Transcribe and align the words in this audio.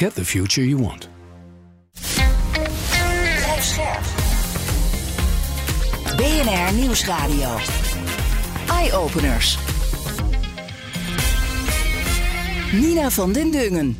Get 0.00 0.14
the 0.14 0.24
future 0.24 0.66
you 0.66 0.82
want. 0.82 1.08
BNR 6.16 6.72
Nieuwsradio. 6.74 7.56
Eye-openers. 8.68 9.58
Nina 12.72 13.10
van 13.10 13.32
den 13.32 13.50
Dungen. 13.50 13.98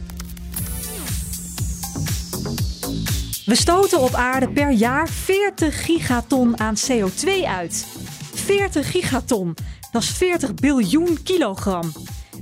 We 3.44 3.54
stoten 3.54 4.00
op 4.00 4.14
aarde 4.14 4.48
per 4.48 4.70
jaar 4.70 5.08
40 5.08 5.84
gigaton 5.84 6.60
aan 6.60 6.74
CO2 6.76 7.28
uit. 7.46 7.86
40 8.34 8.90
gigaton, 8.90 9.54
dat 9.92 10.02
is 10.02 10.10
40 10.10 10.54
biljoen 10.54 11.22
kilogram. 11.22 11.92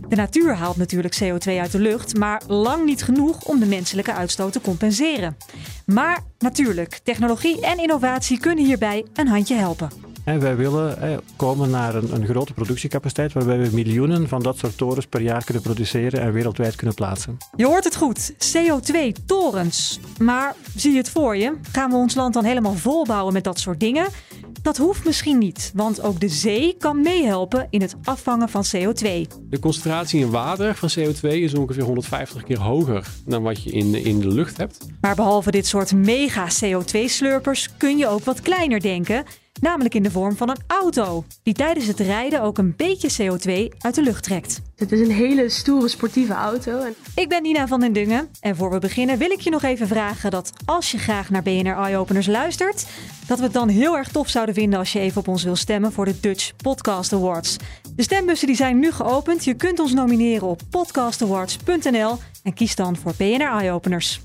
De 0.09 0.17
natuur 0.17 0.55
haalt 0.55 0.77
natuurlijk 0.77 1.19
CO2 1.23 1.53
uit 1.61 1.73
de 1.73 1.79
lucht, 1.79 2.17
maar 2.17 2.43
lang 2.47 2.85
niet 2.85 3.03
genoeg 3.03 3.45
om 3.45 3.61
de 3.61 3.67
menselijke 3.67 4.13
uitstoot 4.13 4.53
te 4.53 4.61
compenseren. 4.61 5.37
Maar 5.87 6.25
natuurlijk, 6.39 7.01
technologie 7.03 7.61
en 7.61 7.79
innovatie 7.79 8.39
kunnen 8.39 8.65
hierbij 8.65 9.05
een 9.15 9.29
handje 9.29 9.55
helpen. 9.55 9.89
En 10.25 10.41
wij 10.41 10.57
willen 10.57 11.21
komen 11.37 11.71
naar 11.71 11.95
een, 11.95 12.15
een, 12.15 12.27
grote 12.27 12.53
productiecapaciteit 12.53 13.33
waarbij 13.33 13.59
we 13.59 13.69
miljoenen 13.73 14.29
van 14.29 14.43
dat 14.43 14.59
soort 14.59 14.77
torens 14.77 15.07
per 15.07 15.21
jaar 15.21 15.45
kunnen 15.45 15.63
produceren 15.63 16.21
en 16.21 16.33
wereldwijd 16.33 16.77
kunnen 16.77 16.95
plaatsen. 16.95 17.37
Je 17.57 17.67
hoort 17.67 17.85
het 17.85 17.97
goed, 17.97 18.33
CO2-torens. 18.33 20.01
Maar 20.19 20.55
zie 20.77 20.93
je 20.93 20.99
het 20.99 21.11
voor 21.11 21.37
je? 21.37 21.55
Gaan 21.73 21.91
we 21.91 21.97
ons 21.97 22.15
land 22.15 22.35
dan 22.35 22.45
helemaal 22.45 22.75
volbouwen 22.75 23.33
met 23.33 23.45
dat 23.45 23.59
soort 23.59 23.81
dingen? 23.81 24.07
Dat 24.63 24.77
hoeft 24.77 25.05
misschien 25.05 25.39
niet, 25.39 25.73
want 25.75 26.03
ook 26.03 26.21
de 26.21 26.29
zee 26.29 26.77
kan 26.79 27.03
meehelpen 27.03 27.67
in 27.71 27.81
het 27.81 27.97
afvangen 28.05 28.49
van 28.49 28.65
CO2. 28.77 29.27
De 29.51 29.59
concentratie 29.61 30.21
in 30.21 30.31
water 30.31 30.75
van 30.75 30.91
CO2 30.99 31.21
is 31.21 31.55
ongeveer 31.55 31.83
150 31.83 32.45
keer 32.45 32.59
hoger 32.59 33.07
dan 33.27 33.43
wat 33.43 33.63
je 33.63 33.71
in, 33.71 33.95
in 33.95 34.21
de 34.21 34.29
lucht 34.29 34.57
hebt. 34.57 34.87
Maar 35.01 35.15
behalve 35.15 35.51
dit 35.51 35.67
soort 35.67 35.93
mega 35.93 36.49
CO2-slurpers 36.49 37.77
kun 37.77 37.97
je 37.97 38.09
ook 38.09 38.25
wat 38.25 38.41
kleiner 38.41 38.81
denken. 38.81 39.25
Namelijk 39.61 39.95
in 39.95 40.03
de 40.03 40.11
vorm 40.11 40.37
van 40.37 40.49
een 40.49 40.63
auto, 40.67 41.25
die 41.43 41.55
tijdens 41.55 41.87
het 41.87 42.01
rijden 42.01 42.43
ook 42.43 42.59
een 42.59 42.75
beetje 42.77 43.11
CO2 43.11 43.77
uit 43.79 43.95
de 43.95 44.03
lucht 44.03 44.23
trekt. 44.23 44.61
Het 44.77 44.93
is 44.93 45.01
een 45.01 45.11
hele 45.11 45.49
stoere 45.49 45.89
sportieve 45.89 46.33
auto. 46.33 46.81
Ik 47.15 47.29
ben 47.29 47.43
Nina 47.43 47.67
van 47.67 47.81
den 47.81 47.93
Dungen 47.93 48.29
en 48.41 48.57
voor 48.57 48.71
we 48.71 48.79
beginnen 48.79 49.19
wil 49.19 49.31
ik 49.31 49.41
je 49.41 49.51
nog 49.51 49.63
even 49.63 49.89
vragen 49.89 50.31
dat 50.31 50.53
als 50.65 50.91
je 50.91 50.99
graag 50.99 51.31
naar 51.31 51.43
BNR 51.43 51.77
Eye 51.77 51.97
Openers 51.97 52.27
luistert, 52.27 52.87
dat 53.27 53.39
we 53.39 53.45
het 53.45 53.53
dan 53.53 53.69
heel 53.69 53.97
erg 53.97 54.09
tof 54.09 54.29
zouden 54.29 54.55
vinden 54.55 54.79
als 54.79 54.93
je 54.93 55.01
even 55.01 55.21
op 55.21 55.29
ons 55.29 55.45
wil 55.45 55.57
stemmen 55.57 55.93
voor 55.93 56.05
de 56.05 56.21
Dutch 56.21 56.57
Podcast 56.57 57.13
Awards. 57.13 57.57
De 57.97 58.03
stembussen 58.03 58.47
die 58.47 58.57
zijn 58.57 58.79
nu 58.79 58.93
geopend. 58.93 59.45
Je 59.45 59.55
kunt 59.55 59.79
ons 59.79 59.93
nomineren 59.93 60.49
op 60.49 60.61
podcastawards.nl 60.71 62.17
en 62.43 62.55
kies 62.55 62.75
dan 62.75 62.97
voor 62.97 63.13
BNR 63.17 63.59
Eye 63.59 63.73
Openers. 63.73 64.21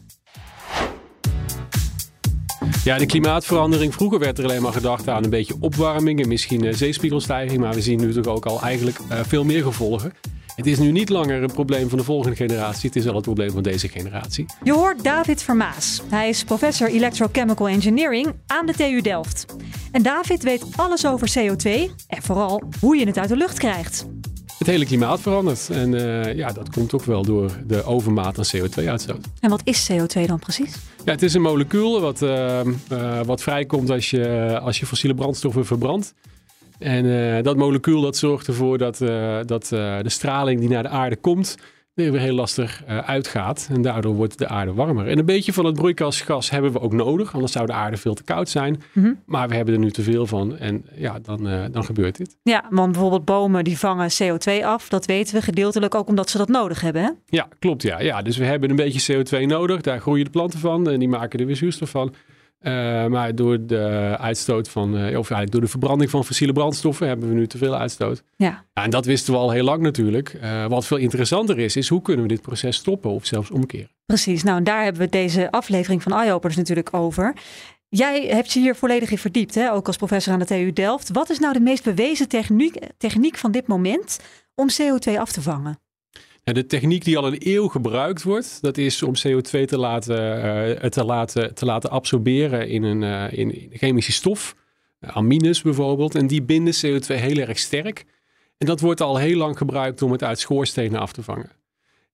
Ja, 2.84 2.98
de 2.98 3.06
klimaatverandering. 3.06 3.94
Vroeger 3.94 4.20
werd 4.20 4.38
er 4.38 4.44
alleen 4.44 4.62
maar 4.62 4.73
gedacht 4.73 5.09
aan 5.09 5.23
een 5.23 5.30
beetje 5.30 5.56
opwarming 5.59 6.22
en 6.22 6.28
misschien 6.28 6.64
uh, 6.64 6.73
zeespiegelstijging. 6.73 7.60
Maar 7.60 7.73
we 7.73 7.82
zien 7.82 7.99
nu 7.99 8.14
toch 8.14 8.26
ook 8.26 8.45
al 8.45 8.61
eigenlijk 8.61 8.99
uh, 8.99 9.20
veel 9.23 9.44
meer 9.44 9.64
gevolgen. 9.64 10.14
Het 10.55 10.66
is 10.66 10.80
nu 10.80 10.92
niet 10.92 11.10
langer 11.10 11.43
een 11.43 11.54
probleem 11.54 11.89
van 11.89 11.98
de 11.98 12.04
volgende 12.04 12.36
generatie. 12.36 12.89
Het 12.89 12.95
is 12.95 13.08
al 13.08 13.14
het 13.14 13.23
probleem 13.23 13.52
van 13.52 13.64
deze 13.64 13.88
generatie. 13.88 14.45
Je 14.64 14.73
hoort 14.73 15.04
David 15.04 15.43
Vermaas. 15.43 16.02
Hij 16.10 16.30
is 16.30 16.43
professor 16.43 16.88
Electrochemical 16.88 17.67
Engineering 17.67 18.33
aan 18.48 18.66
de 18.66 18.73
TU 18.73 19.02
Delft. 19.02 19.45
En 19.92 20.02
David 20.02 20.43
weet 20.43 20.66
alles 20.76 21.05
over 21.05 21.33
CO2 21.39 21.70
en 22.08 22.22
vooral 22.22 22.64
hoe 22.80 22.98
je 22.98 23.05
het 23.05 23.17
uit 23.17 23.30
de 23.30 23.38
lucht 23.38 23.60
krijgt. 23.60 24.05
Het 24.63 24.71
hele 24.71 24.85
klimaat 24.85 25.21
verandert. 25.21 25.69
En 25.69 25.93
uh, 25.93 26.35
ja, 26.35 26.51
dat 26.51 26.69
komt 26.69 26.93
ook 26.93 27.03
wel 27.03 27.23
door 27.23 27.51
de 27.67 27.83
overmaat 27.83 28.37
aan 28.37 28.45
CO2-uitstoot. 28.57 29.25
En 29.39 29.49
wat 29.49 29.61
is 29.63 29.91
CO2 29.91 30.25
dan 30.25 30.39
precies? 30.39 30.75
Ja, 31.05 31.11
het 31.11 31.21
is 31.21 31.33
een 31.33 31.41
molecuul 31.41 32.01
wat, 32.01 32.21
uh, 32.21 32.59
uh, 32.91 33.21
wat 33.25 33.41
vrijkomt 33.41 33.89
als 33.89 34.09
je, 34.09 34.59
als 34.61 34.79
je 34.79 34.85
fossiele 34.85 35.15
brandstoffen 35.15 35.65
verbrandt. 35.65 36.13
En 36.79 37.43
dat 37.43 37.57
molecuul 37.57 38.01
dat 38.01 38.17
zorgt 38.17 38.47
ervoor 38.47 38.77
dat, 38.77 38.97
dat 39.45 39.67
de 39.67 40.03
straling 40.05 40.59
die 40.59 40.69
naar 40.69 40.83
de 40.83 40.89
aarde 40.89 41.15
komt, 41.15 41.57
weer 41.93 42.20
heel 42.20 42.33
lastig 42.33 42.83
uitgaat. 42.86 43.67
En 43.71 43.81
daardoor 43.81 44.15
wordt 44.15 44.37
de 44.37 44.48
aarde 44.48 44.73
warmer. 44.73 45.08
En 45.08 45.20
een 45.20 45.26
beetje 45.26 45.54
van 45.54 45.65
het 45.65 45.76
broeikasgas 45.76 46.49
hebben 46.49 46.71
we 46.71 46.80
ook 46.80 46.93
nodig, 46.93 47.33
anders 47.33 47.52
zou 47.52 47.65
de 47.65 47.73
aarde 47.73 47.98
veel 47.98 48.14
te 48.14 48.23
koud 48.23 48.49
zijn. 48.49 48.81
Mm 48.93 49.04
-hmm. 49.04 49.21
Maar 49.26 49.49
we 49.49 49.55
hebben 49.55 49.73
er 49.73 49.80
nu 49.80 49.92
te 49.92 50.02
veel 50.02 50.26
van 50.26 50.58
en 50.58 50.86
ja, 50.95 51.20
dan, 51.20 51.70
dan 51.71 51.83
gebeurt 51.83 52.17
dit. 52.17 52.37
Ja, 52.43 52.65
want 52.70 52.92
bijvoorbeeld 52.92 53.26
bomen 53.26 53.64
die 53.64 53.77
vangen 53.77 54.09
CO2 54.23 54.64
af, 54.64 54.89
dat 54.89 55.05
weten 55.05 55.36
we 55.36 55.42
gedeeltelijk 55.42 55.95
ook 55.95 56.08
omdat 56.08 56.30
ze 56.30 56.37
dat 56.37 56.48
nodig 56.48 56.81
hebben. 56.81 57.02
Hè? 57.02 57.09
Ja, 57.26 57.48
klopt. 57.59 57.81
Ja. 57.81 58.02
ja, 58.02 58.21
dus 58.21 58.37
we 58.37 58.45
hebben 58.45 58.70
een 58.70 58.75
beetje 58.75 59.23
CO2 59.23 59.45
nodig, 59.45 59.81
daar 59.81 59.99
groeien 59.99 60.25
de 60.25 60.31
planten 60.31 60.60
van 60.60 60.89
en 60.89 60.99
die 60.99 61.10
maken 61.10 61.39
er 61.39 61.45
weer 61.45 61.55
zuurstof 61.55 61.89
van. 61.89 62.14
Uh, 62.63 63.05
maar 63.05 63.35
door 63.35 63.65
de 63.65 64.15
uitstoot 64.19 64.69
van, 64.69 64.89
uh, 64.89 65.01
of 65.01 65.11
eigenlijk 65.11 65.51
door 65.51 65.61
de 65.61 65.67
verbranding 65.67 66.09
van 66.09 66.25
fossiele 66.25 66.53
brandstoffen 66.53 67.07
hebben 67.07 67.29
we 67.29 67.35
nu 67.35 67.47
te 67.47 67.57
veel 67.57 67.75
uitstoot. 67.75 68.23
Ja. 68.35 68.65
ja 68.73 68.83
en 68.83 68.89
dat 68.89 69.05
wisten 69.05 69.33
we 69.33 69.39
al 69.39 69.51
heel 69.51 69.63
lang 69.63 69.81
natuurlijk. 69.81 70.39
Uh, 70.43 70.65
wat 70.65 70.85
veel 70.85 70.97
interessanter 70.97 71.59
is, 71.59 71.75
is 71.75 71.87
hoe 71.87 72.01
kunnen 72.01 72.21
we 72.21 72.27
dit 72.27 72.41
proces 72.41 72.75
stoppen 72.75 73.11
of 73.11 73.25
zelfs 73.25 73.51
omkeren. 73.51 73.89
Precies, 74.05 74.43
nou 74.43 74.57
en 74.57 74.63
daar 74.63 74.83
hebben 74.83 75.01
we 75.01 75.09
deze 75.09 75.51
aflevering 75.51 76.03
van 76.03 76.23
iOpeners 76.23 76.57
natuurlijk 76.57 76.93
over. 76.93 77.33
Jij 77.89 78.25
hebt 78.25 78.51
je 78.51 78.59
hier 78.59 78.75
volledig 78.75 79.11
in 79.11 79.17
verdiept, 79.17 79.55
hè? 79.55 79.71
ook 79.71 79.87
als 79.87 79.97
professor 79.97 80.33
aan 80.33 80.39
de 80.39 80.45
TU 80.45 80.73
Delft. 80.73 81.09
Wat 81.11 81.30
is 81.30 81.39
nou 81.39 81.53
de 81.53 81.59
meest 81.59 81.83
bewezen 81.83 82.27
techniek, 82.27 82.75
techniek 82.97 83.37
van 83.37 83.51
dit 83.51 83.67
moment 83.67 84.19
om 84.55 84.67
CO2 84.81 85.17
af 85.17 85.31
te 85.31 85.41
vangen? 85.41 85.83
De 86.43 86.65
techniek 86.65 87.04
die 87.04 87.17
al 87.17 87.27
een 87.27 87.37
eeuw 87.39 87.67
gebruikt 87.67 88.23
wordt, 88.23 88.61
dat 88.61 88.77
is 88.77 89.04
om 89.04 89.14
CO2 89.27 89.65
te 89.65 89.77
laten, 89.77 90.45
uh, 90.45 90.89
te 90.89 91.04
laten, 91.04 91.54
te 91.54 91.65
laten 91.65 91.89
absorberen 91.89 92.70
in 92.70 92.83
een, 92.83 93.02
uh, 93.02 93.39
in 93.39 93.70
chemische 93.71 94.11
stof. 94.11 94.55
Uh, 94.99 95.09
amines 95.09 95.61
bijvoorbeeld. 95.61 96.15
En 96.15 96.27
die 96.27 96.42
binden 96.42 96.73
CO2 96.73 97.05
heel 97.05 97.37
erg 97.37 97.59
sterk. 97.59 98.05
En 98.58 98.67
dat 98.67 98.80
wordt 98.80 99.02
al 99.02 99.17
heel 99.17 99.37
lang 99.37 99.58
gebruikt 99.58 100.02
om 100.02 100.11
het 100.11 100.23
uit 100.23 100.39
schoorstenen 100.39 100.99
af 100.99 101.14
te 101.14 101.23
vangen. 101.23 101.52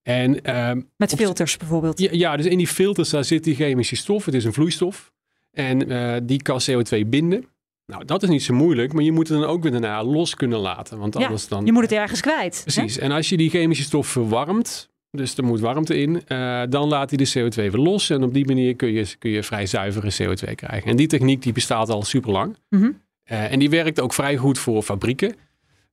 En, 0.03 0.44
ehm, 0.44 0.81
Met 0.96 1.16
filters 1.16 1.53
op, 1.53 1.59
bijvoorbeeld? 1.59 2.00
Ja, 2.00 2.09
ja, 2.11 2.38
dus 2.38 2.46
in 2.46 2.57
die 2.57 2.67
filters 2.67 3.09
daar 3.09 3.23
zit 3.23 3.44
die 3.44 3.56
chemische 3.56 3.96
stof. 3.96 4.25
Het 4.25 4.34
is 4.34 4.46
een 4.46 4.53
vloeistof. 4.53 5.11
En 5.51 6.25
die 6.25 6.41
kan 6.41 6.61
CO2 6.69 7.06
binden. 7.06 7.46
Nou, 7.89 8.05
dat 8.05 8.23
is 8.23 8.29
niet 8.29 8.44
zo 8.44 8.53
moeilijk, 8.53 8.94
maar 8.94 9.03
je 9.03 9.11
moet 9.11 9.27
het 9.27 9.39
dan 9.39 9.47
ook 9.47 9.61
weer 9.61 9.72
daarna 9.72 10.03
los 10.03 10.35
kunnen 10.35 10.59
laten. 10.59 10.97
Want 10.97 11.16
anders 11.16 11.41
ja, 11.41 11.50
dan... 11.50 11.66
je 11.66 11.72
moet 11.72 11.81
het 11.81 11.91
ergens 11.91 12.22
kwijt. 12.22 12.61
Precies. 12.61 12.95
Hè? 12.95 13.01
En 13.01 13.11
als 13.11 13.29
je 13.29 13.38
die 13.38 13.50
chemische 13.50 13.83
stof 13.83 14.07
verwarmt, 14.07 14.89
dus 15.11 15.38
er 15.38 15.44
moet 15.44 15.59
warmte 15.59 15.97
in, 15.97 16.22
uh, 16.28 16.61
dan 16.69 16.88
laat 16.88 17.09
hij 17.09 17.17
de 17.17 17.29
CO2 17.29 17.55
weer 17.55 17.72
los. 17.72 18.09
En 18.09 18.23
op 18.23 18.33
die 18.33 18.45
manier 18.45 18.75
kun 18.75 18.91
je, 18.91 19.16
kun 19.19 19.31
je 19.31 19.44
vrij 19.44 19.66
zuivere 19.66 20.11
CO2 20.11 20.55
krijgen. 20.55 20.89
En 20.89 20.95
die 20.95 21.07
techniek 21.07 21.41
die 21.41 21.53
bestaat 21.53 21.89
al 21.89 22.03
super 22.03 22.31
lang. 22.31 22.57
Mm 22.69 22.81
-hmm. 22.81 23.01
uh, 23.31 23.51
en 23.51 23.59
die 23.59 23.69
werkt 23.69 23.99
ook 23.99 24.13
vrij 24.13 24.38
goed 24.38 24.59
voor 24.59 24.83
fabrieken. 24.83 25.35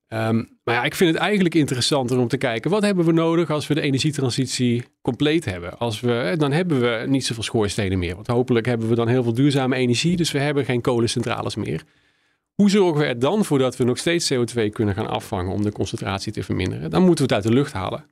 Um, 0.09 0.59
maar 0.63 0.75
ja, 0.75 0.83
ik 0.83 0.95
vind 0.95 1.13
het 1.13 1.19
eigenlijk 1.21 1.55
interessanter 1.55 2.17
om 2.17 2.27
te 2.27 2.37
kijken, 2.37 2.71
wat 2.71 2.83
hebben 2.83 3.05
we 3.05 3.11
nodig 3.11 3.49
als 3.49 3.67
we 3.67 3.73
de 3.73 3.81
energietransitie 3.81 4.83
compleet 5.01 5.45
hebben? 5.45 5.77
Als 5.77 5.99
we, 5.99 6.35
dan 6.37 6.51
hebben 6.51 6.79
we 6.79 7.05
niet 7.07 7.25
zoveel 7.25 7.43
schoorstenen 7.43 7.99
meer. 7.99 8.15
Want 8.15 8.27
hopelijk 8.27 8.65
hebben 8.65 8.89
we 8.89 8.95
dan 8.95 9.07
heel 9.07 9.23
veel 9.23 9.33
duurzame 9.33 9.75
energie, 9.75 10.15
dus 10.15 10.31
we 10.31 10.39
hebben 10.39 10.65
geen 10.65 10.81
kolencentrales 10.81 11.55
meer. 11.55 11.83
Hoe 12.53 12.69
zorgen 12.69 13.01
we 13.01 13.05
er 13.05 13.19
dan 13.19 13.45
voor 13.45 13.57
dat 13.57 13.77
we 13.77 13.83
nog 13.83 13.97
steeds 13.97 14.33
CO2 14.33 14.69
kunnen 14.71 14.95
gaan 14.95 15.07
afvangen 15.07 15.53
om 15.53 15.63
de 15.63 15.71
concentratie 15.71 16.31
te 16.31 16.43
verminderen? 16.43 16.89
Dan 16.89 17.03
moeten 17.03 17.27
we 17.27 17.33
het 17.33 17.43
uit 17.43 17.53
de 17.53 17.59
lucht 17.59 17.73
halen. 17.73 18.05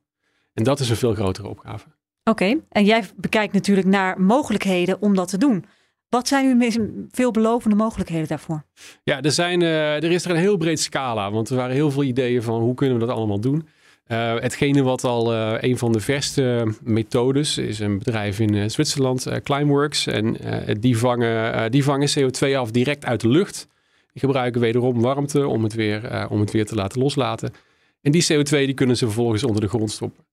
En 0.54 0.64
dat 0.64 0.80
is 0.80 0.90
een 0.90 0.96
veel 0.96 1.14
grotere 1.14 1.48
opgave. 1.48 1.88
Oké, 2.24 2.60
en 2.70 2.86
jij 2.86 3.04
bekijkt 3.16 3.54
natuurlijk 3.54 3.88
naar 3.88 4.22
mogelijkheden 4.22 5.02
om 5.02 5.16
dat 5.16 5.28
te 5.28 5.38
doen. 5.38 5.66
Wat 6.10 6.28
zijn 6.28 6.58
nu 6.58 6.72
veelbelovende 7.12 7.76
mogelijkheden 7.76 8.28
daarvoor? 8.28 8.64
Ja, 9.04 9.22
er, 9.22 9.32
zijn, 9.32 9.62
uh, 9.62 9.96
er 9.96 10.12
is 10.12 10.26
er 10.26 10.32
een 10.32 10.38
heel 10.38 10.58
breed 10.58 10.80
scala. 10.80 11.32
Want 11.32 11.50
er 11.50 11.56
waren 11.56 11.76
heel 11.76 11.92
veel 11.92 12.04
ideeën 12.04 12.44
van 12.44 12.62
hoe 12.62 12.74
kunnen 12.74 13.00
we 13.00 13.06
dat 13.06 13.16
allemaal 13.16 13.40
doen. 13.40 13.68
Uh, 14.08 14.34
hetgene 14.36 14.84
wat 14.84 15.04
al 15.04 15.34
uh, 15.34 15.54
een 15.60 15.78
van 15.78 15.92
de 15.92 16.00
verste 16.00 16.74
methodes 16.84 17.58
is 17.58 17.80
een 17.80 17.98
bedrijf 17.98 18.40
in 18.40 18.72
Zwitserland, 18.72 19.28
Climeworks. 19.44 20.08
En 20.08 20.38
die, 20.80 20.98
vangen, 20.98 21.72
die 21.72 21.84
vangen 21.84 22.10
CO2 22.20 22.56
af 22.56 22.72
direct 22.72 23.06
uit 23.06 23.22
de 23.22 23.28
lucht. 23.30 23.68
Die 24.12 24.22
gebruiken 24.22 24.62
wederom 24.62 25.02
warmte 25.02 25.48
om 25.48 25.64
het 25.64 25.74
weer, 25.74 26.28
om 26.30 26.40
het 26.40 26.52
weer 26.52 26.66
te 26.66 26.76
laten 26.76 27.02
loslaten. 27.02 27.54
En 28.02 28.12
die 28.12 28.24
CO2 28.24 28.50
die 28.50 28.74
kunnen 28.74 28.98
ze 28.98 29.06
vervolgens 29.06 29.44
onder 29.44 29.62
de 29.62 29.68
grond 29.68 29.92
stoppen. 29.92 30.25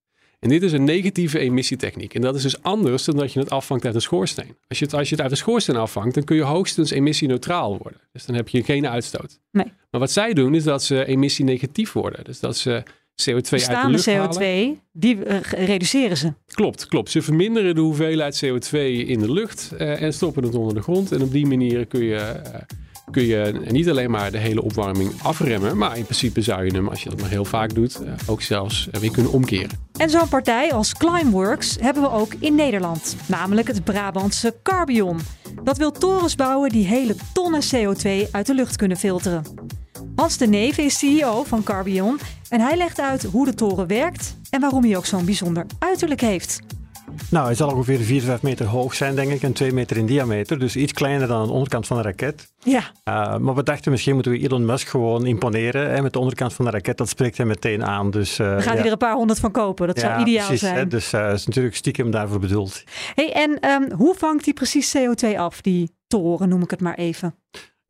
En 0.42 0.48
dit 0.48 0.62
is 0.62 0.72
een 0.72 0.84
negatieve 0.84 1.38
emissietechniek. 1.38 2.14
En 2.14 2.20
dat 2.20 2.34
is 2.34 2.42
dus 2.42 2.62
anders 2.62 3.04
dan 3.04 3.16
dat 3.16 3.32
je 3.32 3.38
het 3.38 3.50
afvangt 3.50 3.84
uit 3.84 3.94
een 3.94 4.00
schoorsteen. 4.00 4.56
Als 4.68 4.78
je 4.78 4.84
het, 4.84 4.94
als 4.94 5.08
je 5.08 5.14
het 5.14 5.22
uit 5.22 5.30
een 5.30 5.36
schoorsteen 5.36 5.76
afvangt, 5.76 6.14
dan 6.14 6.24
kun 6.24 6.36
je 6.36 6.42
hoogstens 6.42 6.90
emissieneutraal 6.90 7.78
worden. 7.78 8.00
Dus 8.12 8.26
dan 8.26 8.34
heb 8.34 8.48
je 8.48 8.62
geen 8.62 8.88
uitstoot. 8.88 9.40
Nee. 9.50 9.72
Maar 9.90 10.00
wat 10.00 10.10
zij 10.10 10.32
doen, 10.32 10.54
is 10.54 10.64
dat 10.64 10.82
ze 10.82 11.04
emissienegatief 11.04 11.92
worden. 11.92 12.24
Dus 12.24 12.40
dat 12.40 12.56
ze 12.56 12.82
CO2 13.22 13.34
uit 13.34 13.44
de 13.44 13.50
Bestaande 13.50 13.90
lucht 13.90 14.08
CO2, 14.08 14.12
halen. 14.12 14.80
die 14.92 15.24
eh, 15.24 15.66
reduceren 15.66 16.16
ze. 16.16 16.32
Klopt, 16.46 16.86
klopt. 16.86 17.10
Ze 17.10 17.22
verminderen 17.22 17.74
de 17.74 17.80
hoeveelheid 17.80 18.44
CO2 18.44 18.78
in 19.06 19.18
de 19.18 19.32
lucht 19.32 19.72
eh, 19.78 20.02
en 20.02 20.12
stoppen 20.12 20.42
het 20.42 20.54
onder 20.54 20.74
de 20.74 20.82
grond. 20.82 21.12
En 21.12 21.22
op 21.22 21.32
die 21.32 21.46
manier 21.46 21.86
kun 21.86 22.04
je, 22.04 22.16
eh, 22.16 22.60
kun 23.10 23.26
je 23.26 23.60
niet 23.70 23.90
alleen 23.90 24.10
maar 24.10 24.30
de 24.30 24.38
hele 24.38 24.62
opwarming 24.62 25.12
afremmen, 25.22 25.76
maar 25.76 25.96
in 25.96 26.04
principe 26.04 26.42
zou 26.42 26.64
je 26.64 26.72
hem, 26.72 26.88
als 26.88 27.02
je 27.02 27.08
dat 27.08 27.20
maar 27.20 27.30
heel 27.30 27.44
vaak 27.44 27.74
doet, 27.74 28.02
eh, 28.02 28.12
ook 28.26 28.42
zelfs 28.42 28.88
weer 28.90 29.10
kunnen 29.10 29.32
omkeren. 29.32 29.78
En 29.96 30.10
zo'n 30.10 30.28
partij 30.28 30.72
als 30.72 30.94
Climeworks 30.94 31.76
hebben 31.80 32.02
we 32.02 32.10
ook 32.10 32.34
in 32.38 32.54
Nederland. 32.54 33.16
Namelijk 33.26 33.68
het 33.68 33.84
Brabantse 33.84 34.54
Carbion. 34.62 35.18
Dat 35.62 35.78
wil 35.78 35.92
torens 35.92 36.34
bouwen 36.34 36.70
die 36.70 36.86
hele 36.86 37.14
tonnen 37.32 37.60
CO2 37.74 38.28
uit 38.30 38.46
de 38.46 38.54
lucht 38.54 38.76
kunnen 38.76 38.96
filteren. 38.96 39.44
Hans 40.16 40.36
de 40.36 40.46
Neve 40.46 40.82
is 40.82 40.98
CEO 40.98 41.44
van 41.44 41.62
Carbion 41.62 42.18
en 42.48 42.60
hij 42.60 42.76
legt 42.76 43.00
uit 43.00 43.22
hoe 43.22 43.44
de 43.44 43.54
toren 43.54 43.86
werkt 43.86 44.36
en 44.50 44.60
waarom 44.60 44.84
hij 44.84 44.96
ook 44.96 45.06
zo'n 45.06 45.24
bijzonder 45.24 45.66
uiterlijk 45.78 46.20
heeft. 46.20 46.60
Nou, 47.32 47.46
hij 47.46 47.54
zal 47.54 47.70
ongeveer 47.70 48.00
4, 48.00 48.22
5 48.22 48.42
meter 48.42 48.66
hoog 48.66 48.94
zijn, 48.94 49.14
denk 49.14 49.32
ik, 49.32 49.42
en 49.42 49.52
2 49.52 49.72
meter 49.72 49.96
in 49.96 50.06
diameter. 50.06 50.58
Dus 50.58 50.76
iets 50.76 50.92
kleiner 50.92 51.28
dan 51.28 51.46
de 51.46 51.52
onderkant 51.52 51.86
van 51.86 51.96
een 51.96 52.02
raket. 52.02 52.52
Ja, 52.58 52.92
Uh, 53.08 53.36
maar 53.36 53.54
we 53.54 53.62
dachten, 53.62 53.90
misschien 53.90 54.14
moeten 54.14 54.32
we 54.32 54.38
Elon 54.38 54.64
Musk 54.64 54.88
gewoon 54.88 55.26
imponeren 55.26 55.90
hè, 55.90 56.02
met 56.02 56.12
de 56.12 56.18
onderkant 56.18 56.52
van 56.52 56.64
de 56.64 56.70
raket. 56.70 56.96
Dat 56.96 57.08
spreekt 57.08 57.38
hem 57.38 57.46
meteen 57.46 57.84
aan. 57.84 58.10
Dus, 58.10 58.38
uh, 58.38 58.46
daar 58.46 58.62
gaat 58.62 58.72
ja. 58.72 58.76
hij 58.76 58.84
er 58.84 58.92
een 58.92 58.98
paar 58.98 59.14
honderd 59.14 59.38
van 59.38 59.50
kopen. 59.50 59.86
Dat 59.86 59.98
zou 59.98 60.20
ideaal 60.20 60.46
precies, 60.46 60.68
hè. 60.68 60.74
zijn. 60.74 60.88
Dus 60.88 61.12
uh, 61.12 61.32
is 61.32 61.46
natuurlijk 61.46 61.76
stiekem 61.76 62.10
daarvoor 62.10 62.38
bedoeld. 62.38 62.82
Hey, 63.14 63.32
en 63.32 63.60
ehm, 63.60 63.92
hoe 63.92 64.14
vangt 64.14 64.44
hij 64.44 64.54
precies 64.54 64.96
CO2 64.96 65.36
af, 65.36 65.60
die 65.60 65.90
toren, 66.06 66.48
noem 66.48 66.62
ik 66.62 66.70
het 66.70 66.80
maar 66.80 66.94
even? 66.94 67.34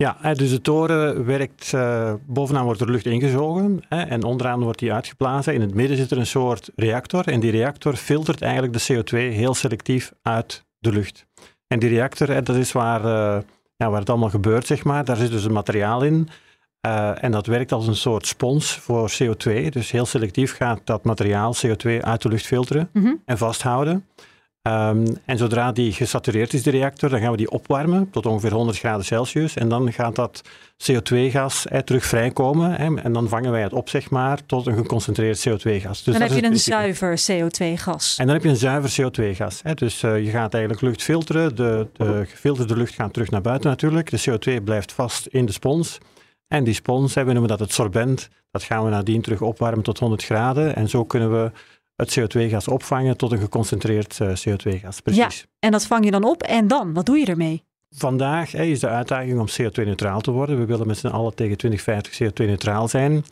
Ja, 0.03 0.35
dus 0.35 0.51
de 0.51 0.61
toren 0.61 1.25
werkt, 1.25 1.73
eh, 1.75 2.15
bovenaan 2.27 2.65
wordt 2.65 2.81
er 2.81 2.91
lucht 2.91 3.07
ingezogen 3.07 3.83
hè, 3.89 4.03
en 4.03 4.23
onderaan 4.23 4.63
wordt 4.63 4.79
die 4.79 4.93
uitgeblazen. 4.93 5.55
In 5.55 5.61
het 5.61 5.75
midden 5.75 5.97
zit 5.97 6.11
er 6.11 6.19
een 6.19 6.27
soort 6.27 6.71
reactor 6.77 7.29
en 7.29 7.41
die 7.41 7.51
reactor 7.51 7.97
filtert 7.97 8.43
eigenlijk 8.43 8.73
de 8.73 8.95
CO2 8.95 9.17
heel 9.19 9.55
selectief 9.55 10.13
uit 10.23 10.65
de 10.79 10.93
lucht. 10.93 11.27
En 11.67 11.79
die 11.79 11.89
reactor, 11.89 12.29
hè, 12.29 12.43
dat 12.43 12.57
is 12.57 12.73
waar, 12.73 13.05
eh, 13.05 13.43
ja, 13.77 13.91
waar 13.91 14.01
het 14.01 14.11
allemaal 14.11 14.31
gebeurt, 14.31 14.67
zeg 14.67 14.85
maar. 14.85 15.05
Daar 15.05 15.17
zit 15.17 15.31
dus 15.31 15.45
een 15.45 15.53
materiaal 15.53 16.03
in 16.03 16.29
eh, 16.81 17.25
en 17.25 17.31
dat 17.31 17.47
werkt 17.47 17.73
als 17.73 17.87
een 17.87 17.97
soort 17.97 18.27
spons 18.27 18.73
voor 18.77 19.11
CO2. 19.11 19.69
Dus 19.71 19.91
heel 19.91 20.07
selectief 20.07 20.57
gaat 20.57 20.81
dat 20.85 21.05
materiaal 21.05 21.55
CO2 21.55 22.03
uit 22.03 22.23
de 22.23 22.29
lucht 22.29 22.47
filteren 22.47 22.89
Mhm. 22.93 23.13
en 23.25 23.39
vasthouden. 23.39 24.07
Ehm, 24.63 25.07
en 25.25 25.39
zodra 25.39 25.73
die 25.73 25.93
gesatureerd 25.93 26.53
is, 26.53 26.63
de 26.63 26.71
reactor, 26.71 27.09
dan 27.09 27.21
gaan 27.21 27.31
we 27.31 27.37
die 27.37 27.51
opwarmen 27.51 28.11
tot 28.11 28.27
ongeveer 28.27 28.53
100 28.53 28.79
graden 28.79 29.05
Celsius. 29.05 29.57
En 29.57 29.69
dan 29.69 29.93
gaat 29.93 30.17
dat 30.17 30.43
CO2-gas 30.91 31.67
eh, 31.67 31.79
terug 31.79 32.05
vrijkomen. 32.05 32.73
Hè, 32.73 32.97
en 32.97 33.13
dan 33.13 33.29
vangen 33.29 33.51
wij 33.51 33.63
het 33.63 33.73
op, 33.73 33.89
zeg 33.89 34.11
maar, 34.11 34.47
tot 34.47 34.67
een 34.67 34.77
geconcentreerd 34.77 35.49
CO2-gas. 35.49 36.03
Dus 36.03 36.19
dan 36.19 36.23
heb 36.23 36.33
je 36.33 36.45
een 36.45 36.59
zuiver 36.59 37.23
CO2-gas. 37.31 38.17
En 38.19 38.27
dan 38.27 38.35
heb 38.35 38.45
je 38.45 38.49
een 38.49 38.57
zuiver 38.57 39.03
CO2-gas. 39.03 39.61
Hè. 39.63 39.75
Dus 39.75 40.03
eh, 40.03 40.25
je 40.25 40.31
gaat 40.31 40.53
eigenlijk 40.53 40.83
lucht 40.83 41.03
filteren. 41.03 41.57
De, 41.57 41.87
de 41.93 42.25
gefilterde 42.29 42.77
lucht 42.77 42.95
gaat 42.95 43.13
terug 43.13 43.31
naar 43.31 43.41
buiten 43.41 43.71
natuurlijk. 43.71 44.11
De 44.11 44.31
CO2 44.31 44.63
blijft 44.65 44.93
vast 44.93 45.27
in 45.27 45.47
de 45.47 45.53
spons. 45.53 45.99
En 46.49 46.65
die 46.65 46.75
spons, 46.75 47.15
hè, 47.15 47.25
we 47.25 47.33
noemen 47.33 47.51
dat 47.51 47.61
het 47.61 47.73
sorbent, 47.73 48.29
dat 48.51 48.63
gaan 48.63 48.85
we 48.85 48.91
nadien 48.91 49.21
terug 49.21 49.41
opwarmen 49.41 49.83
tot 49.83 49.99
100 49.99 50.25
graden. 50.25 50.77
En 50.77 50.89
zo 50.89 51.05
kunnen 51.05 51.31
we 51.43 51.51
het 51.97 52.21
CO2-gas 52.21 52.69
opvangen 52.69 53.17
tot 53.17 53.33
een 53.33 53.39
geconcentreerd 53.39 54.21
eh, 54.21 54.29
CO2-gas. 54.29 55.01
Precies. 55.01 55.47
En 55.59 55.71
dat 55.71 55.87
vang 55.87 56.05
je 56.05 56.11
dan 56.11 56.25
op 56.25 56.43
en 56.43 56.67
dan, 56.69 56.93
wat 56.93 57.07
doe 57.07 57.19
je 57.19 57.27
ermee? 57.27 57.63
Vandaag 57.91 58.53
hè, 58.53 58.63
is 58.63 58.81
de 58.81 58.89
uitdaging 58.89 59.41
om 59.41 59.47
CO2-neutraal 59.49 60.21
te 60.21 60.31
worden. 60.31 60.59
We 60.59 60.65
willen 60.65 60.87
met 60.87 60.99
z'n 60.99 61.07
allen 61.07 61.35
tegen 61.35 61.57
2050 61.57 62.23
CO2-neutraal 62.23 62.89
zijn. 62.89 63.25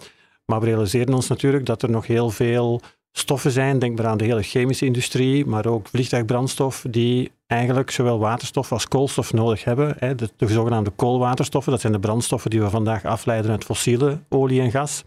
Maar 0.44 0.60
we 0.60 0.66
realiseren 0.66 1.14
ons 1.14 1.28
natuurlijk 1.28 1.66
dat 1.66 1.82
er 1.82 1.90
nog 1.90 2.06
heel 2.06 2.30
veel 2.30 2.80
stoffen 3.12 3.50
zijn. 3.50 3.78
Denk 3.78 3.96
maar 3.96 4.06
aan 4.06 4.18
de 4.18 4.24
hele 4.24 4.42
chemische 4.42 4.86
industrie, 4.86 5.46
maar 5.46 5.66
ook 5.66 5.88
vliegtuigbrandstof, 5.88 6.84
die 6.90 7.32
eigenlijk 7.46 7.90
zowel 7.90 8.18
waterstof 8.18 8.72
als 8.72 8.88
koolstof 8.88 9.32
nodig 9.32 9.64
hebben. 9.64 9.94
Hè. 9.98 10.14
De, 10.14 10.30
de 10.36 10.48
zogenaamde 10.48 10.90
koolwaterstoffen, 10.90 11.72
dat 11.72 11.80
zijn 11.80 11.92
de 11.92 11.98
brandstoffen 11.98 12.50
die 12.50 12.60
we 12.60 12.70
vandaag 12.70 13.04
afleiden 13.04 13.50
uit 13.50 13.64
fossiele 13.64 14.18
olie 14.28 14.60
en 14.60 14.70
gas. 14.70 15.04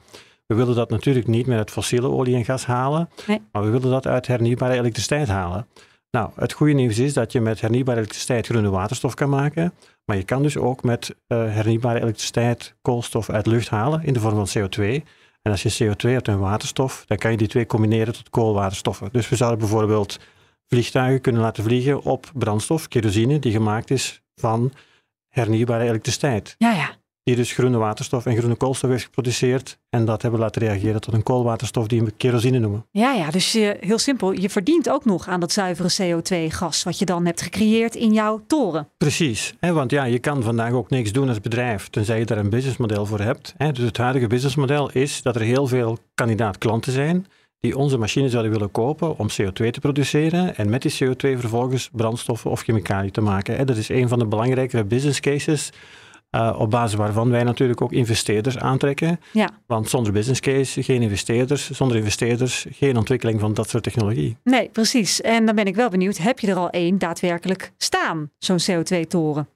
We 0.54 0.60
willen 0.60 0.76
dat 0.76 0.90
natuurlijk 0.90 1.28
niet 1.28 1.48
meer 1.48 1.58
uit 1.58 1.72
fossiele 1.72 2.10
olie 2.10 2.36
en 2.36 2.46
gas 2.46 2.66
halen, 2.66 3.10
Nee. 3.28 3.42
maar 3.52 3.64
we 3.64 3.70
willen 3.70 3.90
dat 3.90 4.08
uit 4.08 4.28
hernieuwbare 4.28 4.74
elektriciteit 4.74 5.28
halen. 5.28 5.68
Nou, 6.12 6.30
het 6.36 6.54
goede 6.54 6.74
nieuws 6.74 6.98
is 7.00 7.14
dat 7.14 7.32
je 7.32 7.42
met 7.42 7.62
hernieuwbare 7.62 7.98
elektriciteit 7.98 8.46
groene 8.48 8.70
waterstof 8.70 9.14
kan 9.14 9.30
maken. 9.30 9.74
Maar 10.06 10.18
je 10.18 10.24
kan 10.24 10.42
dus 10.42 10.58
ook 10.58 10.84
met 10.84 11.16
eh, 11.28 11.38
hernieuwbare 11.38 12.02
elektriciteit 12.02 12.76
koolstof 12.82 13.30
uit 13.30 13.46
lucht 13.46 13.70
halen 13.70 14.04
in 14.04 14.14
de 14.14 14.20
vorm 14.20 14.46
van 14.46 14.62
CO2. 14.62 15.04
En 15.42 15.52
als 15.52 15.64
je 15.64 15.86
CO2 15.86 16.10
hebt 16.10 16.28
en 16.28 16.40
waterstof, 16.40 17.04
dan 17.08 17.18
kan 17.18 17.32
je 17.32 17.38
die 17.38 17.48
twee 17.48 17.66
combineren 17.66 18.14
tot 18.14 18.30
koolwaterstoffen. 18.30 19.10
Dus 19.12 19.30
we 19.30 19.36
zouden 19.36 19.60
bijvoorbeeld 19.60 20.20
vliegtuigen 20.68 21.22
kunnen 21.22 21.42
laten 21.42 21.64
vliegen 21.64 22.02
op 22.04 22.32
brandstof, 22.34 22.88
kerosine, 22.88 23.40
die 23.40 23.52
gemaakt 23.52 23.92
is 23.92 24.22
van 24.36 24.72
hernieuwbare 25.30 25.84
elektriciteit. 25.84 26.56
Ja, 26.58 26.72
ja. 26.72 26.90
Die 27.24 27.36
dus 27.36 27.52
groene 27.52 27.78
waterstof 27.78 28.26
en 28.26 28.38
groene 28.38 28.56
koolstof 28.56 28.90
heeft 28.90 29.04
geproduceerd. 29.04 29.78
En 29.90 30.06
dat 30.06 30.22
hebben 30.22 30.40
we 30.40 30.46
laten 30.46 30.62
reageren 30.62 31.02
tot 31.02 31.14
een 31.14 31.24
koolwaterstof 31.24 31.88
die 31.88 32.04
we 32.04 32.12
kerosine 32.12 32.60
noemen. 32.60 32.86
Ja, 32.92 33.14
ja, 33.14 33.32
dus 33.32 33.52
je, 33.52 33.78
heel 33.80 33.98
simpel. 33.98 34.32
Je 34.32 34.50
verdient 34.50 34.90
ook 34.90 35.06
nog 35.06 35.28
aan 35.28 35.40
dat 35.40 35.52
zuivere 35.52 36.22
CO2-gas 36.22 36.84
wat 36.84 37.00
je 37.00 37.06
dan 37.06 37.26
hebt 37.26 37.42
gecreëerd 37.42 37.96
in 37.96 38.14
jouw 38.14 38.42
toren. 38.48 38.90
Precies, 38.98 39.54
hè, 39.60 39.74
want 39.74 39.92
ja, 39.92 40.04
je 40.04 40.20
kan 40.20 40.44
vandaag 40.44 40.72
ook 40.72 40.90
niks 40.90 41.12
doen 41.12 41.28
als 41.28 41.42
bedrijf, 41.42 41.90
tenzij 41.90 42.20
je 42.20 42.26
daar 42.26 42.38
een 42.38 42.50
businessmodel 42.50 43.06
voor 43.06 43.20
hebt. 43.20 43.54
Hè. 43.58 43.72
Dus 43.72 43.84
het 43.84 43.98
huidige 43.98 44.28
businessmodel 44.28 44.92
is 44.92 45.22
dat 45.22 45.36
er 45.36 45.42
heel 45.42 45.68
veel 45.68 45.98
kandidaat 46.16 46.58
klanten 46.58 46.92
zijn 46.92 47.26
die 47.64 47.78
onze 47.78 47.98
machine 47.98 48.30
zouden 48.30 48.52
willen 48.52 48.72
kopen 48.72 49.18
om 49.18 49.28
CO2 49.30 49.70
te 49.70 49.80
produceren 49.80 50.56
en 50.56 50.70
met 50.70 50.82
die 50.82 50.92
CO2 50.92 51.40
vervolgens 51.40 51.90
brandstoffen 51.92 52.52
of 52.52 52.62
chemicaliën 52.62 53.12
te 53.12 53.22
maken. 53.22 53.56
Hè. 53.56 53.66
Dat 53.66 53.78
is 53.78 53.90
een 53.90 54.08
van 54.08 54.20
de 54.20 54.26
belangrijkere 54.26 54.84
business 54.84 55.20
cases, 55.20 55.70
eh, 56.34 56.56
op 56.58 56.70
basis 56.70 56.98
waarvan 56.98 57.30
wij 57.30 57.44
natuurlijk 57.44 57.82
ook 57.82 57.92
investeerders 57.92 58.58
aantrekken. 58.58 59.20
Ja. 59.32 59.50
Want 59.66 59.90
zonder 59.90 60.14
business 60.14 60.40
case 60.40 60.84
geen 60.84 61.02
investeerders, 61.02 61.70
zonder 61.70 61.98
investeerders 61.98 62.66
geen 62.72 62.98
ontwikkeling 62.98 63.40
van 63.40 63.54
dat 63.54 63.70
soort 63.70 63.84
technologie. 63.84 64.38
Nee, 64.44 64.70
precies. 64.70 65.22
En 65.22 65.46
dan 65.46 65.56
ben 65.56 65.66
ik 65.66 65.76
wel 65.76 65.90
benieuwd, 65.90 66.18
heb 66.18 66.40
je 66.40 66.48
er 66.48 66.56
al 66.56 66.70
één 66.70 66.98
daadwerkelijk 66.98 67.72
staan, 67.78 68.30
zo'n 68.38 68.60
CO2-toren? 68.72 69.48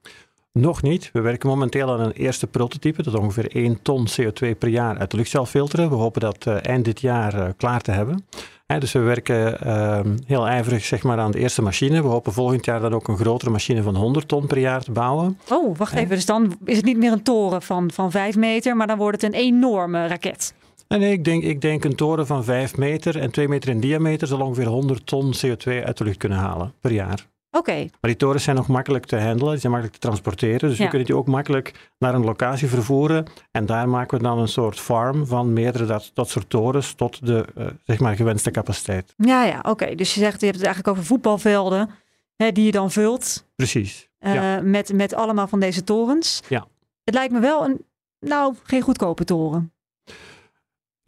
Nog 0.51 0.81
niet. 0.81 1.09
We 1.13 1.21
werken 1.21 1.49
momenteel 1.49 1.91
aan 1.91 1.99
een 1.99 2.11
eerste 2.11 2.47
prototype 2.47 3.03
dat 3.03 3.15
ongeveer 3.15 3.51
1 3.55 3.81
ton 3.81 4.07
CO2 4.21 4.57
per 4.57 4.67
jaar 4.67 4.97
uit 4.97 5.11
de 5.11 5.17
lucht 5.17 5.29
zal 5.29 5.45
filteren. 5.45 5.89
We 5.89 5.95
hopen 5.95 6.21
dat 6.21 6.45
eh, 6.45 6.65
eind 6.65 6.85
dit 6.85 7.01
jaar 7.01 7.33
eh, 7.33 7.49
klaar 7.57 7.81
te 7.81 7.91
hebben. 7.91 8.25
Dus 8.67 8.91
we 8.91 8.99
werken 8.99 9.61
ehm, 9.61 10.17
heel 10.25 10.47
ijverig 10.47 10.85
zeg 10.85 11.03
maar, 11.03 11.19
aan 11.19 11.31
de 11.31 11.39
eerste 11.39 11.61
machine. 11.61 12.01
We 12.01 12.07
hopen 12.07 12.33
volgend 12.33 12.65
jaar 12.65 12.79
dan 12.79 12.93
ook 12.93 13.07
een 13.07 13.17
grotere 13.17 13.51
machine 13.51 13.81
van 13.81 13.95
100 13.95 14.27
ton 14.27 14.47
per 14.47 14.57
jaar 14.57 14.83
te 14.83 14.91
bouwen. 14.91 15.39
Oh, 15.49 15.77
wacht 15.77 15.93
even. 15.93 16.15
Dus 16.15 16.25
dan 16.25 16.57
is 16.65 16.75
het 16.75 16.85
niet 16.85 16.97
meer 16.97 17.11
een 17.11 17.23
toren 17.23 17.61
van, 17.61 17.91
van 17.91 18.11
5 18.11 18.35
meter, 18.35 18.75
maar 18.75 18.87
dan 18.87 18.97
wordt 18.97 19.21
het 19.21 19.33
een 19.33 19.39
enorme 19.39 20.07
raket. 20.07 20.53
En 20.87 20.99
nee, 20.99 21.11
ik 21.11 21.23
denk, 21.23 21.43
ik 21.43 21.61
denk 21.61 21.83
een 21.83 21.95
toren 21.95 22.27
van 22.27 22.43
5 22.43 22.77
meter 22.77 23.19
en 23.19 23.31
2 23.31 23.47
meter 23.47 23.69
in 23.69 23.79
diameter 23.79 24.27
zal 24.27 24.41
ongeveer 24.41 24.65
100 24.65 25.05
ton 25.05 25.33
CO2 25.35 25.83
uit 25.83 25.97
de 25.97 26.03
lucht 26.03 26.17
kunnen 26.17 26.37
halen 26.37 26.73
per 26.81 26.91
jaar. 26.91 27.27
Oké, 27.57 27.71
Maar 27.75 27.89
die 28.01 28.15
torens 28.15 28.43
zijn 28.43 28.55
nog 28.55 28.67
makkelijk 28.67 29.05
te 29.05 29.15
handelen, 29.19 29.51
die 29.51 29.59
zijn 29.59 29.71
makkelijk 29.71 29.99
te 30.01 30.07
transporteren. 30.07 30.69
Dus 30.69 30.77
Ja. 30.77 30.83
we 30.83 30.89
kunnen 30.89 31.07
die 31.07 31.15
ook 31.17 31.27
makkelijk 31.27 31.91
naar 31.99 32.13
een 32.13 32.23
locatie 32.25 32.67
vervoeren. 32.67 33.25
En 33.51 33.65
daar 33.65 33.89
maken 33.89 34.17
we 34.17 34.23
dan 34.23 34.37
een 34.39 34.47
soort 34.47 34.79
farm 34.79 35.25
van 35.25 35.53
meerdere 35.53 35.85
dat, 35.85 36.11
dat 36.13 36.29
soort 36.29 36.49
torens 36.49 36.93
tot 36.93 37.25
de 37.25 37.45
eh, 37.55 37.65
zeg 37.85 37.99
maar 37.99 38.15
gewenste 38.15 38.51
capaciteit. 38.51 39.13
ja, 39.17 39.43
ja, 39.45 39.59
oké. 39.61 39.95
Dus 39.95 40.13
je 40.13 40.19
zegt, 40.19 40.39
je 40.39 40.45
hebt 40.45 40.57
het 40.57 40.65
eigenlijk 40.67 40.95
over 40.97 41.07
voetbalvelden 41.09 41.89
hè, 42.35 42.51
die 42.51 42.65
je 42.65 42.71
dan 42.71 42.91
vult 42.91 43.45
Precies. 43.55 44.09
eh, 44.19 44.33
Ja. 44.33 44.61
met, 44.63 44.93
met 44.93 45.13
allemaal 45.13 45.47
van 45.47 45.59
deze 45.59 45.83
torens. 45.83 46.41
Ja. 46.49 46.67
Het 47.03 47.13
lijkt 47.13 47.33
me 47.33 47.39
wel 47.39 47.65
een, 47.65 47.85
nou, 48.19 48.55
geen 48.63 48.81
goedkope 48.81 49.23
toren. 49.23 49.71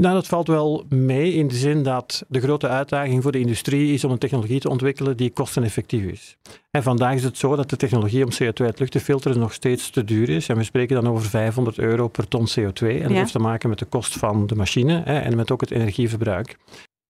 Nou, 0.01 0.13
dat 0.13 0.27
valt 0.27 0.47
wel 0.47 0.85
mee 0.89 1.33
in 1.33 1.47
de 1.47 1.55
zin 1.55 1.83
dat 1.83 2.23
de 2.27 2.39
grote 2.39 2.67
uitdaging 2.67 3.23
voor 3.23 3.31
de 3.31 3.39
industrie 3.39 3.93
is 3.93 4.03
om 4.03 4.11
een 4.11 4.17
technologie 4.17 4.59
te 4.59 4.69
ontwikkelen 4.69 5.17
die 5.17 5.29
kosteneffectief 5.29 6.03
is. 6.03 6.37
En 6.71 6.83
vandaag 6.83 7.13
is 7.13 7.23
het 7.23 7.37
zo 7.37 7.55
dat 7.55 7.69
de 7.69 7.75
technologie 7.75 8.25
om 8.25 8.31
CO2 8.31 8.65
uit 8.65 8.79
lucht 8.79 8.91
te 8.91 8.99
filteren 8.99 9.39
nog 9.39 9.53
steeds 9.53 9.89
te 9.89 10.03
duur 10.03 10.29
is. 10.29 10.47
En 10.49 10.57
we 10.57 10.63
spreken 10.63 10.95
dan 11.03 11.11
over 11.11 11.29
500 11.29 11.77
euro 11.77 12.07
per 12.07 12.27
ton 12.27 12.47
CO2. 12.49 12.87
En 12.87 13.01
dat 13.01 13.11
Ja. 13.11 13.17
heeft 13.17 13.31
te 13.31 13.39
maken 13.39 13.69
met 13.69 13.79
de 13.79 13.85
kost 13.85 14.17
van 14.17 14.47
de 14.47 14.55
machine 14.55 15.01
hè, 15.05 15.19
en 15.19 15.35
met 15.35 15.51
ook 15.51 15.61
het 15.61 15.71
energieverbruik. 15.71 16.57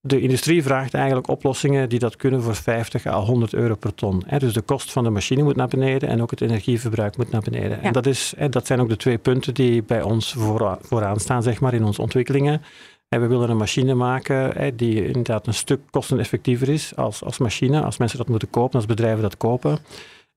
De 0.02 0.20
industrie 0.20 0.62
vraagt 0.62 0.94
eigenlijk 0.94 1.28
oplossingen 1.28 1.88
die 1.88 1.98
dat 1.98 2.16
kunnen 2.16 2.42
voor 2.42 2.54
50 2.54 3.06
à 3.06 3.20
100 3.20 3.54
euro 3.54 3.74
per 3.74 3.94
ton. 3.94 4.22
Dus 4.38 4.52
de 4.52 4.60
kost 4.60 4.92
van 4.92 5.04
de 5.04 5.10
machine 5.10 5.42
moet 5.42 5.56
naar 5.56 5.68
beneden 5.68 6.08
en 6.08 6.22
ook 6.22 6.30
het 6.30 6.40
energieverbruik 6.40 7.16
moet 7.16 7.30
naar 7.30 7.40
beneden. 7.40 7.70
Ja. 7.70 7.80
En 7.82 7.92
dat, 7.92 8.06
is, 8.06 8.34
dat 8.50 8.66
zijn 8.66 8.80
ook 8.80 8.88
de 8.88 8.96
twee 8.96 9.18
punten 9.18 9.54
die 9.54 9.82
bij 9.82 10.02
ons 10.02 10.32
voora- 10.32 10.78
vooraan 10.80 11.20
staan 11.20 11.42
zeg 11.42 11.60
maar, 11.60 11.74
in 11.74 11.84
onze 11.84 12.02
ontwikkelingen. 12.02 12.62
En 13.08 13.20
we 13.20 13.26
willen 13.26 13.50
een 13.50 13.56
machine 13.56 13.94
maken 13.94 14.76
die 14.76 15.06
inderdaad 15.06 15.46
een 15.46 15.54
stuk 15.54 15.80
kosteneffectiever 15.90 16.68
is 16.68 16.96
als, 16.96 17.24
als 17.24 17.38
machine, 17.38 17.82
als 17.82 17.96
mensen 17.96 18.18
dat 18.18 18.28
moeten 18.28 18.50
kopen, 18.50 18.74
als 18.74 18.86
bedrijven 18.86 19.22
dat 19.22 19.36
kopen. 19.36 19.78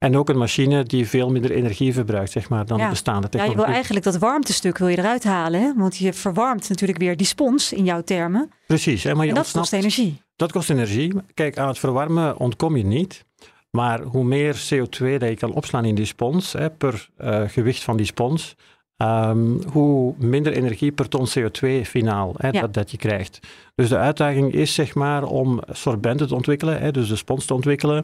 En 0.04 0.18
ook 0.18 0.30
een 0.30 0.38
machine 0.38 0.84
die 0.84 1.08
veel 1.08 1.30
minder 1.32 1.52
energie 1.52 1.94
verbruikt, 1.94 2.32
zeg 2.32 2.50
maar, 2.50 2.66
dan 2.66 2.78
Ja. 2.78 2.84
de 2.84 2.90
bestaande 2.90 3.20
Ja, 3.22 3.24
je 3.26 3.30
technologie. 3.30 3.66
wil 3.66 3.74
eigenlijk 3.74 4.06
dat 4.06 4.18
warmtestuk 4.18 4.78
wil 4.78 4.88
je 4.88 4.98
eruit 4.98 5.24
halen. 5.24 5.62
Hè? 5.62 5.74
Want 5.76 5.98
je 5.98 6.14
verwarmt 6.14 6.70
natuurlijk 6.70 7.00
weer 7.00 7.18
die 7.18 7.28
spons 7.28 7.74
in 7.74 7.84
jouw 7.84 8.02
termen. 8.02 8.52
Precies, 8.68 9.04
hè, 9.04 9.14
maar 9.14 9.24
je 9.24 9.30
En 9.30 9.36
dat 9.36 9.44
ontsnapt- 9.44 9.70
kost 9.70 9.82
energie. 9.82 10.22
Dat 10.36 10.52
kost 10.52 10.70
energie. 10.70 11.14
Kijk, 11.34 11.58
aan 11.58 11.68
het 11.68 11.80
verwarmen 11.80 12.38
ontkom 12.40 12.78
je 12.78 12.84
niet. 12.86 13.26
Maar 13.72 14.02
hoe 14.02 14.24
meer 14.24 14.56
CO2 14.70 15.18
dat 15.18 15.30
je 15.30 15.36
kan 15.36 15.54
opslaan 15.54 15.86
in 15.86 15.96
die 15.96 16.06
spons, 16.06 16.54
hè, 16.54 16.70
per 16.70 17.10
eh, 17.18 17.42
gewicht 17.48 17.84
van 17.84 17.98
die 17.98 18.06
spons, 18.06 18.56
ehm, 18.98 19.52
hoe 19.72 20.14
minder 20.18 20.54
energie 20.54 20.92
per 20.92 21.08
ton 21.10 21.28
CO2 21.28 21.86
finaal 21.86 22.34
hè, 22.38 22.48
Ja. 22.48 22.62
dat, 22.62 22.74
dat 22.74 22.92
je 22.92 22.98
krijgt. 22.98 23.40
Dus 23.76 23.90
de 23.90 23.98
uitdaging 23.98 24.54
is 24.54 24.74
zeg 24.74 24.96
maar 24.96 25.24
om 25.24 25.60
sorbenten 25.72 26.28
te 26.28 26.36
ontwikkelen, 26.36 26.80
hè, 26.82 26.92
dus 26.92 27.08
de 27.10 27.16
spons 27.16 27.46
te 27.46 27.54
ontwikkelen, 27.54 28.04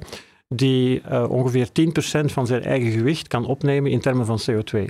die 0.50 1.02
eh, 1.02 1.30
ongeveer 1.30 1.68
10% 1.68 2.26
van 2.26 2.48
zijn 2.48 2.64
eigen 2.64 2.92
gewicht 2.92 3.28
kan 3.28 3.46
opnemen 3.46 3.92
in 3.92 4.00
termen 4.00 4.26
van 4.26 4.40
CO2. 4.50 4.86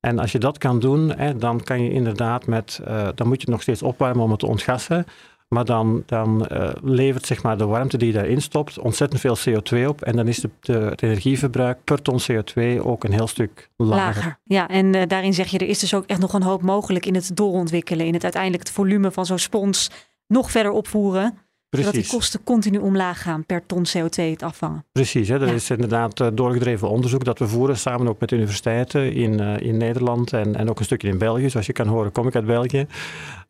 En 0.00 0.18
als 0.18 0.32
je 0.32 0.38
dat 0.38 0.58
kan 0.58 0.78
doen, 0.78 1.12
hè, 1.16 1.36
dan 1.36 1.62
kan 1.62 1.82
je 1.82 1.90
inderdaad 1.90 2.46
met, 2.46 2.80
eh, 2.84 3.08
dan 3.14 3.26
moet 3.26 3.36
je 3.36 3.42
het 3.42 3.50
nog 3.50 3.62
steeds 3.62 3.82
opwarmen 3.82 4.24
om 4.24 4.30
het 4.30 4.38
te 4.40 4.46
ontgassen. 4.46 5.04
Maar 5.48 5.64
dan, 5.64 6.02
dan 6.06 6.46
eh, 6.46 6.70
levert 6.82 7.26
zeg 7.26 7.42
maar, 7.42 7.58
de 7.58 7.66
warmte 7.66 7.96
die 7.96 8.06
je 8.06 8.12
daarin 8.12 8.42
stopt 8.42 8.78
ontzettend 8.78 9.20
veel 9.20 9.36
CO2 9.36 9.88
op. 9.88 10.02
En 10.02 10.16
dan 10.16 10.28
is 10.28 10.38
de, 10.38 10.50
de, 10.60 10.72
het 10.72 11.02
energieverbruik 11.02 11.84
per 11.84 12.02
ton 12.02 12.20
CO2 12.20 12.82
ook 12.82 13.04
een 13.04 13.12
heel 13.12 13.26
stuk 13.26 13.70
lager. 13.76 13.96
Lager. 13.96 14.38
Ja, 14.44 14.68
en 14.68 15.08
daarin 15.08 15.34
zeg 15.34 15.48
je, 15.48 15.58
er 15.58 15.68
is 15.68 15.78
dus 15.78 15.94
ook 15.94 16.06
echt 16.06 16.20
nog 16.20 16.32
een 16.32 16.42
hoop 16.42 16.62
mogelijk 16.62 17.06
in 17.06 17.14
het 17.14 17.36
doorontwikkelen. 17.36 18.06
In 18.06 18.14
het 18.14 18.22
uiteindelijk 18.22 18.62
het 18.62 18.72
volume 18.72 19.10
van 19.10 19.26
zo'n 19.26 19.38
spons 19.38 19.90
nog 20.26 20.50
verder 20.50 20.72
opvoeren. 20.72 21.38
Zodat 21.70 21.92
die 21.92 22.00
Precies, 22.00 22.18
kosten 22.18 22.44
continu 22.44 22.78
omlaag 22.78 23.22
gaan 23.22 23.44
per 23.46 23.66
ton 23.66 23.86
CO2 23.88 24.22
het 24.30 24.42
afvangen. 24.42 24.84
precies 24.92 25.28
hè. 25.28 25.38
dat 25.38 25.48
Ja. 25.48 25.54
is 25.54 25.70
inderdaad 25.70 26.20
eh, 26.20 26.26
doorgedreven 26.32 26.88
onderzoek 26.88 27.24
dat 27.24 27.38
we 27.38 27.48
voeren 27.48 27.76
samen 27.78 28.08
ook 28.08 28.20
met 28.20 28.30
universiteiten 28.32 29.12
in, 29.12 29.40
eh, 29.40 29.60
in 29.66 29.76
Nederland 29.76 30.32
en, 30.32 30.56
en 30.56 30.70
ook 30.70 30.78
een 30.78 30.84
stukje 30.84 31.08
in 31.08 31.18
België. 31.18 31.50
Zoals 31.50 31.66
je 31.66 31.72
kan 31.72 31.86
horen 31.86 32.12
kom 32.12 32.26
ik 32.26 32.34
uit 32.34 32.46
België. 32.46 32.86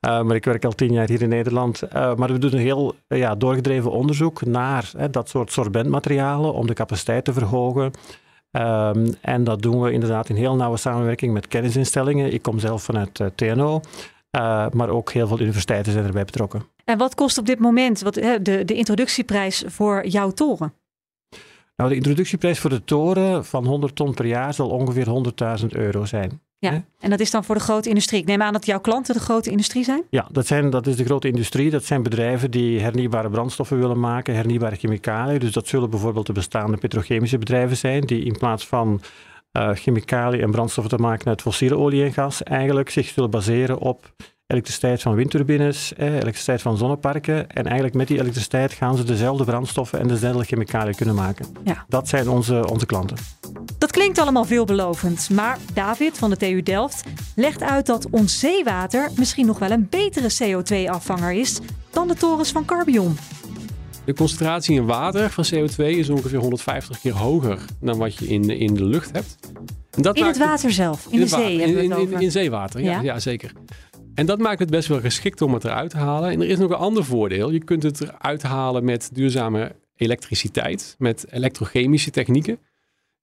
Uh, 0.07 0.23
maar 0.23 0.37
ik 0.37 0.45
werk 0.45 0.65
al 0.65 0.73
tien 0.73 0.93
jaar 0.93 1.09
hier 1.09 1.23
in 1.23 1.29
Nederland. 1.29 1.83
Uh, 1.83 2.15
maar 2.15 2.33
we 2.33 2.39
doen 2.39 2.53
een 2.53 2.59
heel 2.59 2.95
uh, 3.09 3.19
ja, 3.19 3.35
doorgedreven 3.35 3.91
onderzoek 3.91 4.45
naar 4.45 4.91
hè, 4.97 5.11
dat 5.11 5.29
soort 5.29 5.53
sorbentmaterialen 5.53 6.53
om 6.55 6.67
de 6.67 6.75
capaciteit 6.75 7.25
te 7.25 7.33
verhogen. 7.33 7.85
Um, 8.53 9.07
en 9.21 9.45
dat 9.45 9.63
doen 9.63 9.81
we 9.81 9.93
inderdaad 9.93 10.29
in 10.29 10.37
heel 10.37 10.57
nauwe 10.57 10.77
samenwerking 10.77 11.33
met 11.33 11.49
kennisinstellingen. 11.49 12.33
Ik 12.33 12.43
kom 12.43 12.59
zelf 12.59 12.83
vanuit 12.83 13.21
TNO, 13.35 13.81
uh, 14.37 14.67
maar 14.71 14.89
ook 14.89 15.13
heel 15.13 15.27
veel 15.27 15.41
universiteiten 15.41 15.93
zijn 15.93 16.05
erbij 16.05 16.25
betrokken. 16.25 16.63
En 16.85 16.99
wat 16.99 17.15
kost 17.15 17.39
op 17.39 17.47
dit 17.47 17.59
moment 17.59 18.01
wat, 18.01 18.15
de, 18.15 18.63
de 18.65 18.75
introductieprijs 18.75 19.65
voor 19.67 20.07
jouw 20.07 20.31
toren? 20.31 20.73
Nou, 21.77 21.93
de 21.93 21.97
introductieprijs 21.97 22.59
voor 22.59 22.71
de 22.71 22.85
toren 22.85 23.45
van 23.45 23.67
100 23.67 23.97
ton 23.97 24.15
per 24.15 24.27
jaar 24.27 24.55
zal 24.55 24.69
ongeveer 24.69 25.07
100.000 25.61 25.67
euro 25.69 26.05
zijn. 26.05 26.41
Ja, 26.59 26.71
He? 26.71 26.81
en 26.99 27.11
dat 27.11 27.21
is 27.21 27.31
dan 27.31 27.45
voor 27.45 27.55
de 27.55 27.61
grote 27.61 27.89
industrie. 27.89 28.21
Ik 28.21 28.27
neem 28.27 28.43
aan 28.43 28.53
dat 28.53 28.67
jouw 28.67 28.81
klanten 28.81 29.15
de 29.15 29.21
grote 29.21 29.51
industrie 29.51 29.85
zijn? 29.85 30.03
Ja, 30.11 30.27
dat, 30.31 30.47
zijn, 30.47 30.71
dat 30.71 30.87
is 30.87 30.97
de 30.97 31.05
grote 31.05 31.29
industrie. 31.29 31.71
Dat 31.71 31.85
zijn 31.85 32.03
bedrijven 32.03 32.51
die 32.51 32.81
hernieuwbare 32.81 33.31
brandstoffen 33.31 33.79
willen 33.79 34.01
maken, 34.01 34.35
hernieuwbare 34.35 34.77
chemicaliën. 34.77 35.39
Dus 35.39 35.53
dat 35.53 35.67
zullen 35.67 35.91
bijvoorbeeld 35.91 36.27
de 36.27 36.33
bestaande 36.33 36.77
petrochemische 36.77 37.39
bedrijven 37.39 37.77
zijn, 37.77 38.01
die 38.01 38.25
in 38.25 38.39
plaats 38.39 38.67
van 38.67 39.01
uh, 39.53 39.71
chemicaliën 39.75 40.43
en 40.43 40.51
brandstoffen 40.51 40.97
te 40.97 41.03
maken 41.03 41.27
uit 41.27 41.43
fossiele 41.43 41.77
olie 41.77 42.05
en 42.05 42.13
gas, 42.13 42.43
eigenlijk 42.43 42.91
zich 42.91 43.09
zullen 43.09 43.31
baseren 43.31 43.79
op 43.79 44.13
elektriciteit 44.51 45.03
van 45.03 45.15
windturbines, 45.15 45.95
eh, 45.95 46.07
elektriciteit 46.07 46.63
van 46.63 46.77
zonneparken. 46.77 47.51
En 47.51 47.65
eigenlijk 47.65 47.95
met 47.95 48.09
die 48.09 48.19
elektriciteit 48.19 48.73
gaan 48.73 48.97
ze 48.97 49.05
dezelfde 49.05 49.45
brandstoffen 49.45 50.01
en 50.01 50.09
dezelfde 50.09 50.45
chemicaliën 50.45 50.95
kunnen 50.95 51.15
maken. 51.15 51.47
Ja. 51.65 51.85
Dat 51.89 52.09
zijn 52.09 52.29
onze, 52.29 52.69
onze 52.69 52.87
klanten. 52.87 53.17
Dat 53.79 53.91
klinkt 53.91 54.19
allemaal 54.19 54.45
veelbelovend, 54.45 55.31
maar 55.31 55.59
David 55.75 56.19
van 56.19 56.31
de 56.31 56.37
TU 56.37 56.63
Delft 56.63 57.05
legt 57.35 57.63
uit 57.63 57.87
dat 57.87 58.07
ons 58.11 58.39
zeewater 58.39 59.11
misschien 59.17 59.47
nog 59.47 59.59
wel 59.59 59.71
een 59.71 59.87
betere 59.91 60.31
CO2-afvanger 60.43 61.33
is 61.33 61.61
dan 61.91 62.09
de 62.09 62.15
torens 62.15 62.53
van 62.53 62.65
Carbion. 62.65 63.17
De 64.11 64.17
concentratie 64.17 64.77
in 64.77 64.87
water 64.87 65.31
van 65.31 65.45
CO2 65.55 65.77
is 65.77 66.09
ongeveer 66.09 66.39
150 66.39 67.01
keer 67.01 67.13
hoger 67.13 67.65
dan 67.81 67.99
wat 67.99 68.15
je 68.17 68.27
in, 68.27 68.51
in 68.51 68.75
de 68.75 68.85
lucht 68.85 69.13
hebt. 69.13 69.39
En 69.91 70.03
dat 70.03 70.17
in 70.17 70.25
het 70.25 70.39
water 70.39 70.65
het, 70.65 70.75
zelf, 70.75 71.07
in, 71.07 71.13
in 71.13 71.21
de 71.21 71.27
zee 71.27 71.41
water, 71.41 71.59
hebben 71.59 71.77
we 71.77 71.83
in, 71.83 71.91
het. 71.91 72.11
In, 72.11 72.21
in 72.21 72.31
zeewater, 72.31 72.83
ja, 72.83 72.91
ja? 72.91 73.01
ja 73.01 73.19
zeker. 73.19 73.53
En 74.15 74.27
dat 74.27 74.39
maakt 74.39 74.59
het 74.59 74.71
best 74.71 74.89
wel 74.89 75.01
geschikt 75.01 75.43
om 75.43 75.55
het 75.55 75.65
eruit 75.65 75.91
te 75.91 75.97
halen. 75.97 76.31
En 76.31 76.41
er 76.41 76.49
is 76.49 76.59
nog 76.59 76.71
een 76.71 76.77
ander 76.77 77.05
voordeel. 77.05 77.51
Je 77.51 77.65
kunt 77.65 77.83
het 77.83 78.01
eruit 78.01 78.43
halen 78.43 78.85
met 78.85 79.11
duurzame 79.13 79.77
elektriciteit, 79.97 80.95
met 80.99 81.27
elektrochemische 81.31 82.11
technieken. 82.11 82.59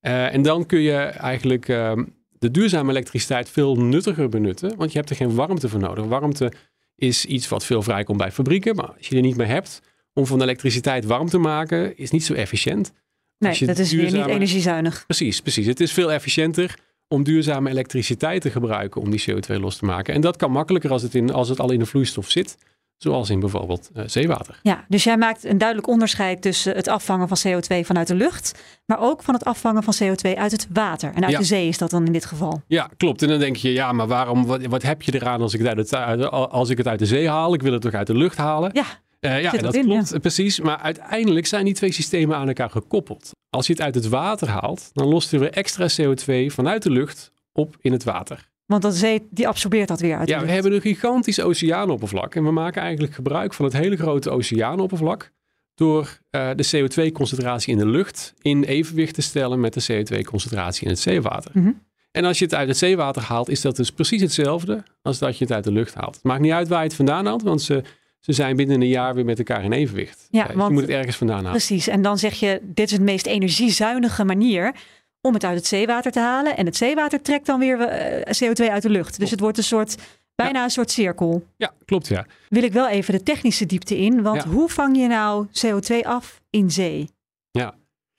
Uh, 0.01 0.33
en 0.33 0.41
dan 0.41 0.65
kun 0.65 0.79
je 0.79 0.97
eigenlijk 0.97 1.67
uh, 1.67 1.91
de 2.29 2.51
duurzame 2.51 2.89
elektriciteit 2.89 3.49
veel 3.49 3.75
nuttiger 3.75 4.29
benutten, 4.29 4.77
want 4.77 4.91
je 4.91 4.97
hebt 4.97 5.09
er 5.09 5.15
geen 5.15 5.35
warmte 5.35 5.69
voor 5.69 5.79
nodig. 5.79 6.05
Warmte 6.05 6.51
is 6.95 7.25
iets 7.25 7.47
wat 7.47 7.65
veel 7.65 7.81
vrijkomt 7.81 8.17
bij 8.17 8.31
fabrieken, 8.31 8.75
maar 8.75 8.93
als 8.97 9.07
je 9.07 9.15
er 9.15 9.21
niet 9.21 9.37
meer 9.37 9.47
hebt 9.47 9.81
om 10.17 10.25
van 10.25 10.41
elektriciteit 10.41 11.05
warm 11.05 11.29
te 11.29 11.37
maken, 11.37 11.97
is 11.97 12.11
niet 12.11 12.25
zo 12.25 12.33
efficiënt. 12.33 12.91
Nee, 13.37 13.65
dat 13.65 13.77
is 13.77 13.89
duurzame... 13.89 14.11
weer 14.11 14.25
niet 14.25 14.35
energiezuinig. 14.35 15.03
Precies, 15.05 15.41
precies. 15.41 15.65
Het 15.65 15.79
is 15.79 15.91
veel 15.91 16.11
efficiënter 16.11 16.79
om 17.07 17.23
duurzame 17.23 17.69
elektriciteit 17.69 18.41
te 18.41 18.51
gebruiken 18.51 19.01
om 19.01 19.09
die 19.09 19.23
CO2 19.29 19.55
los 19.59 19.77
te 19.77 19.85
maken. 19.85 20.13
En 20.13 20.21
dat 20.21 20.37
kan 20.37 20.51
makkelijker 20.51 20.91
als 20.91 21.01
het, 21.01 21.15
in, 21.15 21.33
als 21.33 21.49
het 21.49 21.59
al 21.59 21.71
in 21.71 21.79
de 21.79 21.85
vloeistof 21.85 22.29
zit, 22.29 22.57
zoals 22.97 23.29
in 23.29 23.39
bijvoorbeeld 23.39 23.89
uh, 23.95 24.03
zeewater. 24.05 24.59
Ja, 24.63 24.85
dus 24.87 25.03
jij 25.03 25.17
maakt 25.17 25.45
een 25.45 25.57
duidelijk 25.57 25.87
onderscheid 25.87 26.41
tussen 26.41 26.75
het 26.75 26.87
afvangen 26.87 27.27
van 27.27 27.37
CO2 27.37 27.85
vanuit 27.85 28.07
de 28.07 28.15
lucht, 28.15 28.59
maar 28.85 28.99
ook 28.99 29.23
van 29.23 29.33
het 29.33 29.45
afvangen 29.45 29.83
van 29.83 29.93
CO2 30.03 30.37
uit 30.37 30.51
het 30.51 30.67
water. 30.73 31.11
En 31.13 31.23
uit 31.23 31.31
ja. 31.31 31.37
de 31.37 31.45
zee 31.45 31.67
is 31.67 31.77
dat 31.77 31.89
dan 31.89 32.05
in 32.05 32.13
dit 32.13 32.25
geval. 32.25 32.61
Ja, 32.67 32.89
klopt. 32.97 33.21
En 33.21 33.27
dan 33.27 33.39
denk 33.39 33.55
je, 33.55 33.73
ja, 33.73 33.91
maar 33.91 34.07
waarom, 34.07 34.45
wat, 34.45 34.65
wat 34.65 34.81
heb 34.81 35.01
je 35.01 35.13
eraan 35.13 35.41
als 35.41 35.53
ik, 35.53 35.59
het 35.59 35.93
uit, 35.95 36.29
als 36.31 36.69
ik 36.69 36.77
het 36.77 36.87
uit 36.87 36.99
de 36.99 37.05
zee 37.05 37.29
haal? 37.29 37.53
Ik 37.53 37.61
wil 37.61 37.73
het 37.73 37.81
toch 37.81 37.93
uit 37.93 38.07
de 38.07 38.17
lucht 38.17 38.37
halen? 38.37 38.69
Ja. 38.73 38.85
Uh, 39.19 39.41
ja, 39.41 39.51
dat 39.51 39.75
in, 39.75 39.85
klopt, 39.85 40.09
ja. 40.09 40.19
precies. 40.19 40.59
Maar 40.59 40.77
uiteindelijk 40.77 41.45
zijn 41.45 41.65
die 41.65 41.73
twee 41.73 41.91
systemen 41.91 42.35
aan 42.35 42.47
elkaar 42.47 42.69
gekoppeld. 42.69 43.31
Als 43.49 43.67
je 43.67 43.73
het 43.73 43.81
uit 43.81 43.95
het 43.95 44.07
water 44.07 44.49
haalt, 44.49 44.89
dan 44.93 45.07
lost 45.07 45.33
er 45.33 45.39
weer 45.39 45.51
extra 45.51 45.87
CO2 46.01 46.45
vanuit 46.45 46.83
de 46.83 46.91
lucht 46.91 47.31
op 47.51 47.75
in 47.81 47.91
het 47.91 48.03
water. 48.03 48.49
Want 48.65 48.81
de 48.81 48.91
zee 48.91 49.27
die 49.29 49.47
absorbeert 49.47 49.87
dat 49.87 49.99
weer 49.99 50.17
uit. 50.17 50.29
Ja, 50.29 50.41
we 50.41 50.51
hebben 50.51 50.73
een 50.73 50.81
gigantisch 50.81 51.41
oceaanoppervlak. 51.41 52.35
En 52.35 52.43
we 52.43 52.51
maken 52.51 52.81
eigenlijk 52.81 53.13
gebruik 53.13 53.53
van 53.53 53.65
het 53.65 53.73
hele 53.73 53.95
grote 53.95 54.29
oceaanoppervlak. 54.29 55.31
Door 55.75 56.19
uh, 56.31 56.49
de 56.55 56.67
CO2-concentratie 56.75 57.73
in 57.73 57.77
de 57.77 57.87
lucht 57.87 58.33
in 58.41 58.63
evenwicht 58.63 59.13
te 59.13 59.21
stellen 59.21 59.59
met 59.59 59.73
de 59.73 59.83
CO2-concentratie 59.91 60.83
in 60.83 60.89
het 60.89 60.99
zeewater. 60.99 61.51
Mm 61.53 61.63
-hmm. 61.63 61.85
En 62.11 62.25
als 62.25 62.39
je 62.39 62.45
het 62.45 62.53
uit 62.53 62.67
het 62.67 62.77
zeewater 62.77 63.21
haalt, 63.21 63.49
is 63.49 63.61
dat 63.61 63.75
dus 63.75 63.91
precies 63.91 64.21
hetzelfde 64.21 64.83
als 65.01 65.17
dat 65.17 65.37
je 65.37 65.43
het 65.43 65.53
uit 65.53 65.63
de 65.63 65.71
lucht 65.71 65.93
haalt. 65.93 66.15
Het 66.15 66.23
maakt 66.23 66.41
niet 66.41 66.51
uit 66.51 66.67
waar 66.67 66.79
je 66.79 66.87
het 66.87 66.95
vandaan 66.95 67.25
haalt, 67.25 67.41
want 67.41 67.61
ze, 67.61 67.83
ze 68.27 68.33
zijn 68.33 68.55
binnen 68.55 68.81
een 68.81 68.87
jaar 68.87 69.15
weer 69.15 69.25
met 69.25 69.37
elkaar 69.37 69.63
in 69.63 69.71
evenwicht. 69.71 70.27
Ja, 70.31 70.45
dus 70.45 70.55
want, 70.55 70.67
je 70.67 70.73
moet 70.73 70.81
het 70.81 70.91
ergens 70.91 71.15
vandaan 71.15 71.37
halen. 71.37 71.51
Precies, 71.51 71.87
en 71.87 72.01
dan 72.01 72.17
zeg 72.17 72.33
je, 72.33 72.59
dit 72.63 72.91
is 72.91 72.97
de 72.97 73.03
meest 73.03 73.25
energiezuinige 73.25 74.23
manier 74.23 74.75
om 75.21 75.33
het 75.33 75.43
uit 75.43 75.57
het 75.57 75.67
zeewater 75.67 76.11
te 76.11 76.19
halen. 76.19 76.57
En 76.57 76.65
het 76.65 76.75
zeewater 76.75 77.21
trekt 77.21 77.45
dan 77.45 77.59
weer 77.59 77.79
uh, 77.79 78.49
CO2 78.49 78.71
uit 78.71 78.81
de 78.81 78.89
lucht. 78.89 79.19
Dus 79.19 79.31
het 79.31 79.39
wordt 79.39 79.57
een 79.57 79.63
soort, 79.63 79.95
bijna 80.35 80.57
ja. 80.57 80.63
een 80.63 80.69
soort 80.69 80.91
cirkel. 80.91 81.43
Ja, 81.57 81.73
klopt 81.85 82.07
ja. 82.07 82.25
Wil 82.49 82.63
ik 82.63 82.73
wel 82.73 82.87
even 82.87 83.13
de 83.13 83.23
technische 83.23 83.65
diepte 83.65 83.97
in. 83.97 84.21
Want 84.21 84.43
ja. 84.43 84.49
hoe 84.49 84.69
vang 84.69 84.97
je 84.97 85.07
nou 85.07 85.47
CO2 85.47 85.95
af 86.01 86.41
in 86.49 86.71
zee? 86.71 87.09
Ja. 87.51 87.75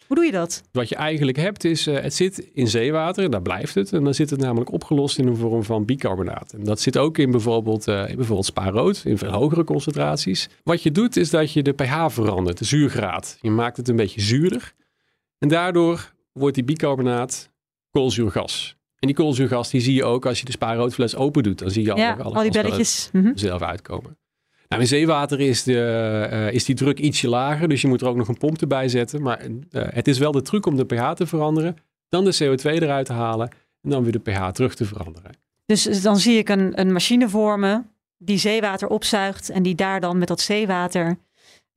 Hoe 0.09 0.17
doe 0.17 0.27
je 0.27 0.33
dat? 0.33 0.63
Wat 0.73 0.89
je 0.89 0.95
eigenlijk 0.95 1.37
hebt 1.37 1.65
is, 1.65 1.87
uh, 1.87 2.01
het 2.01 2.15
zit 2.15 2.39
in 2.53 2.69
zeewater, 2.69 3.31
daar 3.31 3.43
blijft 3.43 3.75
het. 3.75 3.93
En 3.93 4.05
dan 4.05 4.15
zit 4.15 4.31
het 4.31 4.41
namelijk 4.41 4.73
opgelost 4.73 5.19
in 5.19 5.27
een 5.27 5.37
vorm 5.37 5.65
van 5.65 5.85
bicarbonaat. 5.85 6.53
En 6.53 6.65
dat 6.65 6.81
zit 6.81 6.99
ook 6.99 7.19
in 7.19 7.31
bijvoorbeeld, 7.31 7.89
uh, 7.89 8.09
in 8.09 8.17
bijvoorbeeld 8.17 8.47
spaarrood, 8.47 9.03
in 9.05 9.19
veel 9.19 9.31
hogere 9.31 9.65
concentraties. 9.65 10.49
Wat 10.63 10.83
je 10.83 10.93
doet 10.93 11.17
is 11.17 11.31
dat 11.31 11.53
je 11.53 11.63
de 11.63 11.73
pH 11.73 12.07
verandert, 12.09 12.59
de 12.59 12.65
zuurgraad. 12.65 13.39
Je 13.41 13.51
maakt 13.51 13.77
het 13.77 13.89
een 13.89 13.97
beetje 13.97 14.21
zuurder. 14.21 14.75
En 15.39 15.49
daardoor 15.49 16.15
wordt 16.33 16.55
die 16.55 16.65
bicarbonaat 16.65 17.51
koolzuurgas. 17.91 18.77
En 18.99 19.07
die 19.07 19.17
koolzuurgas 19.17 19.71
die 19.71 19.81
zie 19.81 19.95
je 19.95 20.05
ook 20.05 20.27
als 20.27 20.39
je 20.39 20.45
de 20.45 20.53
spaarroodfles 20.53 21.17
open 21.17 21.43
doet. 21.43 21.59
Dan 21.59 21.71
zie 21.71 21.83
je 21.83 21.95
ja, 21.95 22.13
alle, 22.13 22.23
alle 22.23 22.35
al 22.35 22.43
die 22.43 22.51
belletjes 22.51 23.09
mm 23.13 23.23
-hmm. 23.23 23.37
zelf 23.37 23.63
uitkomen. 23.63 24.19
Nou, 24.69 24.83
in 24.83 24.89
zeewater 24.89 25.41
is, 25.41 25.63
de, 25.63 26.29
uh, 26.33 26.53
is 26.53 26.65
die 26.65 26.75
druk 26.75 26.99
ietsje 26.99 27.29
lager, 27.29 27.69
dus 27.69 27.81
je 27.81 27.89
moet 27.89 28.01
er 28.01 28.09
ook 28.09 28.17
nog 28.17 28.29
een 28.29 28.39
pomp 28.39 28.61
erbij 28.61 28.89
zetten. 28.89 29.23
Maar 29.23 29.47
uh, 29.47 29.53
het 29.71 30.09
is 30.09 30.19
wel 30.19 30.33
de 30.33 30.43
truc 30.43 30.67
om 30.67 30.77
de 30.77 30.85
pH 30.85 31.11
te 31.11 31.27
veranderen, 31.27 31.77
dan 32.09 32.25
de 32.25 32.35
CO2 32.43 32.63
eruit 32.63 33.07
te 33.07 33.13
halen 33.13 33.49
en 33.83 33.91
dan 33.91 34.03
weer 34.03 34.13
de 34.13 34.31
pH 34.31 34.49
terug 34.49 34.75
te 34.75 34.85
veranderen. 34.85 35.31
Dus 35.67 36.03
dan 36.03 36.17
zie 36.17 36.39
ik 36.39 36.49
een, 36.49 36.81
een 36.81 36.93
machine 36.93 37.29
vormen 37.29 37.91
die 38.19 38.39
zeewater 38.39 38.89
opzuigt 38.89 39.51
en 39.51 39.63
die 39.63 39.75
daar 39.75 40.01
dan 40.01 40.19
met 40.19 40.29
dat 40.29 40.41
zeewater 40.41 41.19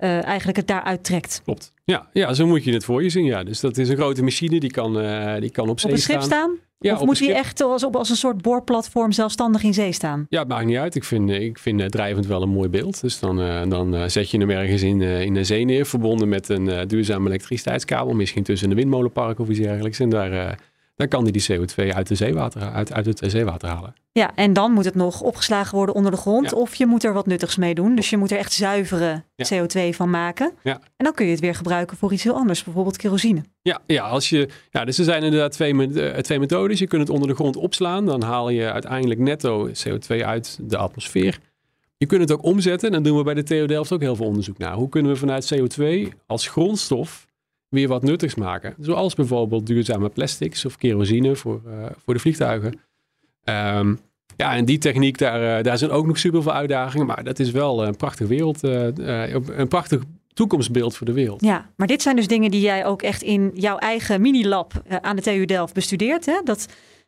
eh, 0.02 0.24
eigenlijk 0.26 0.58
het 0.58 0.68
daaruit 0.68 1.04
trekt. 1.04 1.42
Klopt. 1.44 1.74
Ja, 1.84 2.10
ja, 2.14 2.34
zo 2.34 2.48
moet 2.48 2.64
je 2.64 2.74
het 2.74 2.86
voor 2.86 3.04
je 3.04 3.10
zien. 3.10 3.26
Ja. 3.26 3.44
Dus 3.44 3.60
dat 3.60 3.78
is 3.78 3.90
een 3.90 3.96
grote 3.96 4.24
machine 4.24 4.60
die 4.60 4.72
kan, 4.72 5.00
eh, 5.00 5.42
die 5.42 5.50
kan 5.52 5.70
op 5.70 5.80
zee 5.80 5.90
Op 5.92 5.96
een 5.96 6.02
schip 6.02 6.22
staan? 6.22 6.58
Ja, 6.80 6.94
of 6.94 7.06
moet 7.06 7.18
schip. 7.18 7.36
echt 7.36 7.62
als, 7.62 7.84
op, 7.84 7.96
als 7.96 8.10
een 8.10 8.16
soort 8.16 8.42
boorplatform 8.42 9.12
zelfstandig 9.12 9.64
in 9.64 9.74
zee 9.74 9.92
staan? 9.92 10.26
Ja, 10.30 10.40
het 10.40 10.48
maakt 10.48 10.66
niet 10.66 10.78
uit. 10.78 10.96
Ik 10.96 11.04
vind, 11.04 11.30
ik 11.30 11.60
vind 11.60 11.82
eh, 11.82 11.86
drijvend 11.86 12.26
wel 12.26 12.42
een 12.42 12.50
mooi 12.50 12.70
beeld. 12.70 13.02
Dus 13.02 13.20
dan, 13.20 13.42
eh, 13.42 13.62
dan 13.70 13.96
eh, 13.96 14.04
zet 14.08 14.30
je 14.32 14.38
hem 14.38 14.50
ergens 14.50 14.82
in, 14.82 15.02
eh, 15.02 15.22
in 15.22 15.36
een 15.36 15.46
zee 15.46 15.66
neer, 15.66 15.86
verbonden 15.86 16.30
met 16.30 16.50
een 16.50 16.70
eh, 16.70 16.86
duurzame 16.88 17.28
elektriciteitskabel, 17.30 18.14
misschien 18.14 18.44
tussen 18.44 18.70
een 18.70 18.76
windmolenpark 18.76 19.40
of 19.40 19.50
iets 19.50 19.60
dergelijks. 19.60 20.00
En 20.00 20.10
daar, 20.10 20.60
daar 20.96 21.08
kan 21.08 21.24
hij 21.24 21.32
die 21.32 21.46
CO2 21.52 21.94
uit, 21.94 22.08
de 22.08 22.16
zeewater, 22.16 22.62
uit, 22.62 22.94
uit 22.94 23.06
het 23.06 23.22
zeewater 23.26 23.70
halen. 23.70 23.94
Ja, 24.14 24.32
en 24.36 24.54
dan 24.54 24.72
moet 24.72 24.86
het 24.86 24.96
nog 24.96 25.22
opgeslagen 25.22 25.76
worden 25.76 25.96
onder 25.96 26.12
de 26.12 26.18
grond. 26.18 26.50
Ja. 26.50 26.58
Of 26.58 26.76
je 26.76 26.86
moet 26.86 27.04
er 27.04 27.14
wat 27.14 27.26
nuttigs 27.26 27.56
mee 27.56 27.74
doen. 27.74 27.96
Dus 27.96 28.10
je 28.10 28.18
moet 28.18 28.32
er 28.32 28.38
echt 28.38 28.54
zuivere 28.54 29.24
Ja. 29.36 29.46
CO2 29.46 29.96
van 29.96 30.10
maken. 30.10 30.52
Ja. 30.64 30.74
En 30.74 31.06
dan 31.06 31.14
kun 31.14 31.26
je 31.26 31.32
het 31.32 31.40
weer 31.40 31.56
gebruiken 31.56 31.98
voor 31.98 32.14
iets 32.14 32.24
heel 32.24 32.36
anders. 32.36 32.64
Bijvoorbeeld 32.64 32.98
kerosine. 32.98 33.44
Ja, 33.62 33.80
ja, 33.86 34.04
als 34.04 34.30
je, 34.30 34.50
ja, 34.72 34.86
dus 34.86 34.98
er 34.98 35.04
zijn 35.04 35.24
inderdaad 35.24 35.52
twee, 35.52 35.94
eh, 35.94 36.18
twee 36.18 36.40
methodes. 36.40 36.80
Je 36.80 36.88
kunt 36.88 37.02
het 37.02 37.12
onder 37.12 37.28
de 37.28 37.36
grond 37.36 37.56
opslaan. 37.56 38.06
Dan 38.06 38.22
haal 38.22 38.50
je 38.50 38.72
uiteindelijk 38.72 39.20
netto 39.20 39.70
CO2 39.70 40.26
uit 40.26 40.60
de 40.62 40.78
atmosfeer. 40.78 41.40
Je 41.98 42.06
kunt 42.06 42.22
het 42.22 42.32
ook 42.32 42.44
omzetten. 42.44 42.88
En 42.88 42.94
dan 42.94 43.04
doen 43.04 43.18
we 43.18 43.24
bij 43.24 43.34
de 43.34 43.44
TU 43.44 43.66
Delft 43.66 43.92
ook 43.92 44.02
heel 44.02 44.16
veel 44.16 44.26
onderzoek 44.26 44.58
naar. 44.58 44.74
Hoe 44.74 44.90
kunnen 44.90 45.12
we 45.12 45.18
vanuit 45.18 45.54
CO2 45.56 46.08
als 46.28 46.48
grondstof 46.48 47.26
weer 47.72 47.88
wat 47.88 48.04
nuttigs 48.04 48.36
maken? 48.36 48.76
Zoals 48.80 49.16
bijvoorbeeld 49.16 49.68
duurzame 49.68 50.10
plastics 50.10 50.66
of 50.66 50.78
kerosine 50.78 51.36
voor, 51.36 51.62
eh, 51.66 51.86
voor 51.98 52.14
de 52.14 52.20
vliegtuigen. 52.20 52.80
Ehm, 53.44 53.96
ja, 54.38 54.56
en 54.56 54.66
die 54.66 54.78
techniek, 54.78 55.18
daar, 55.18 55.58
eh, 55.58 55.64
daar 55.64 55.78
zijn 55.78 55.92
ook 55.92 56.06
nog 56.06 56.18
super 56.18 56.42
veel 56.44 56.54
uitdagingen. 56.54 57.06
Maar 57.06 57.24
dat 57.24 57.40
is 57.40 57.52
wel 57.52 57.86
een 57.86 57.96
prachtig 57.96 58.28
wereld, 58.28 58.64
eh, 58.64 59.34
een 59.58 59.68
prachtig 59.68 60.02
toekomstbeeld 60.34 60.98
voor 60.98 61.06
de 61.06 61.14
wereld. 61.14 61.42
Ja, 61.42 61.70
maar 61.76 61.88
dit 61.88 62.02
zijn 62.02 62.16
dus 62.16 62.28
dingen 62.28 62.52
die 62.52 62.62
jij 62.62 62.86
ook 62.86 63.02
echt 63.02 63.22
in 63.22 63.52
jouw 63.54 63.78
eigen 63.78 64.22
minilab 64.22 64.84
aan 65.02 65.16
de 65.16 65.22
TU 65.22 65.46
Delft 65.46 65.74
bestudeert. 65.74 66.26
Hè? 66.26 66.42
Dat, 66.44 66.68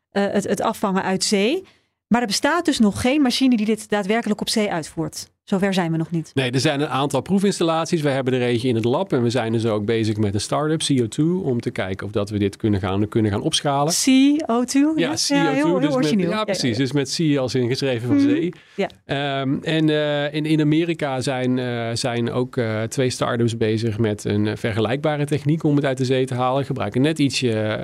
het, 0.09 0.43
het 0.43 0.61
afvangen 0.61 1.03
uit 1.03 1.23
zee. 1.23 1.63
Maar 2.07 2.21
er 2.21 2.27
bestaat 2.27 2.65
dus 2.65 2.79
nog 2.79 3.01
geen 3.01 3.21
machine 3.21 3.57
die 3.57 3.65
dit 3.65 3.89
daadwerkelijk 3.89 4.41
op 4.41 4.49
zee 4.49 4.71
uitvoert. 4.71 5.31
Zover 5.43 5.73
zijn 5.73 5.91
we 5.91 5.97
nog 5.97 6.11
niet. 6.11 6.31
Nee, 6.33 6.51
er 6.51 6.59
zijn 6.59 6.81
een 6.81 6.87
aantal 6.87 7.21
proefinstallaties. 7.21 8.01
We 8.01 8.09
hebben 8.09 8.33
er 8.33 8.41
eentje 8.41 8.67
in 8.67 8.75
het 8.75 8.83
lab 8.83 9.13
en 9.13 9.23
we 9.23 9.29
zijn 9.29 9.51
dus 9.51 9.65
ook 9.65 9.85
bezig 9.85 10.17
met 10.17 10.33
een 10.33 10.41
start-up, 10.41 10.81
CO2, 10.81 11.23
om 11.43 11.59
te 11.61 11.71
kijken 11.71 12.05
of 12.05 12.11
dat 12.11 12.29
we 12.29 12.39
dit 12.39 12.57
kunnen 12.57 12.79
gaan, 12.79 13.07
kunnen 13.07 13.31
gaan 13.31 13.41
opschalen. 13.41 13.93
CO2? 13.93 14.79
Ja, 14.95 15.09
hè? 15.09 15.15
CO2. 15.15 15.53
heel, 15.55 15.79
heel 15.79 15.99
dus 16.01 16.13
met, 16.15 16.19
ja, 16.29 16.43
precies. 16.43 16.77
Dus 16.77 16.91
met 16.91 17.15
C 17.17 17.37
als 17.37 17.55
in 17.55 17.67
geschreven 17.67 18.07
van 18.07 18.15
Mhm. 18.15 18.29
zee. 18.29 18.53
Ja. 18.75 18.89
Ehm, 19.05 19.57
en 19.61 19.89
eh, 19.89 20.33
in, 20.33 20.45
in 20.45 20.61
Amerika 20.61 21.21
zijn, 21.21 21.59
eh, 21.59 21.89
zijn 21.93 22.31
ook 22.31 22.57
eh, 22.57 22.81
twee 22.83 23.09
start-ups 23.09 23.57
bezig 23.57 23.97
met 23.97 24.23
een 24.23 24.57
vergelijkbare 24.57 25.25
techniek 25.25 25.63
om 25.63 25.75
het 25.75 25.85
uit 25.85 25.97
de 25.97 26.05
zee 26.05 26.25
te 26.25 26.33
halen. 26.35 26.65
Gebruiken 26.65 27.01
net 27.01 27.19
ietsje, 27.19 27.79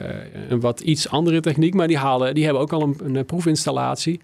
een 0.50 0.60
wat 0.60 0.80
iets 0.80 1.10
andere 1.10 1.39
techniek, 1.39 1.74
maar 1.74 1.88
die, 1.88 1.98
halen, 1.98 2.34
die 2.34 2.44
hebben 2.44 2.62
ook 2.62 2.74
al 2.74 2.82
een, 2.82 3.16
een 3.16 3.25
proefinstallatie. 3.25 4.20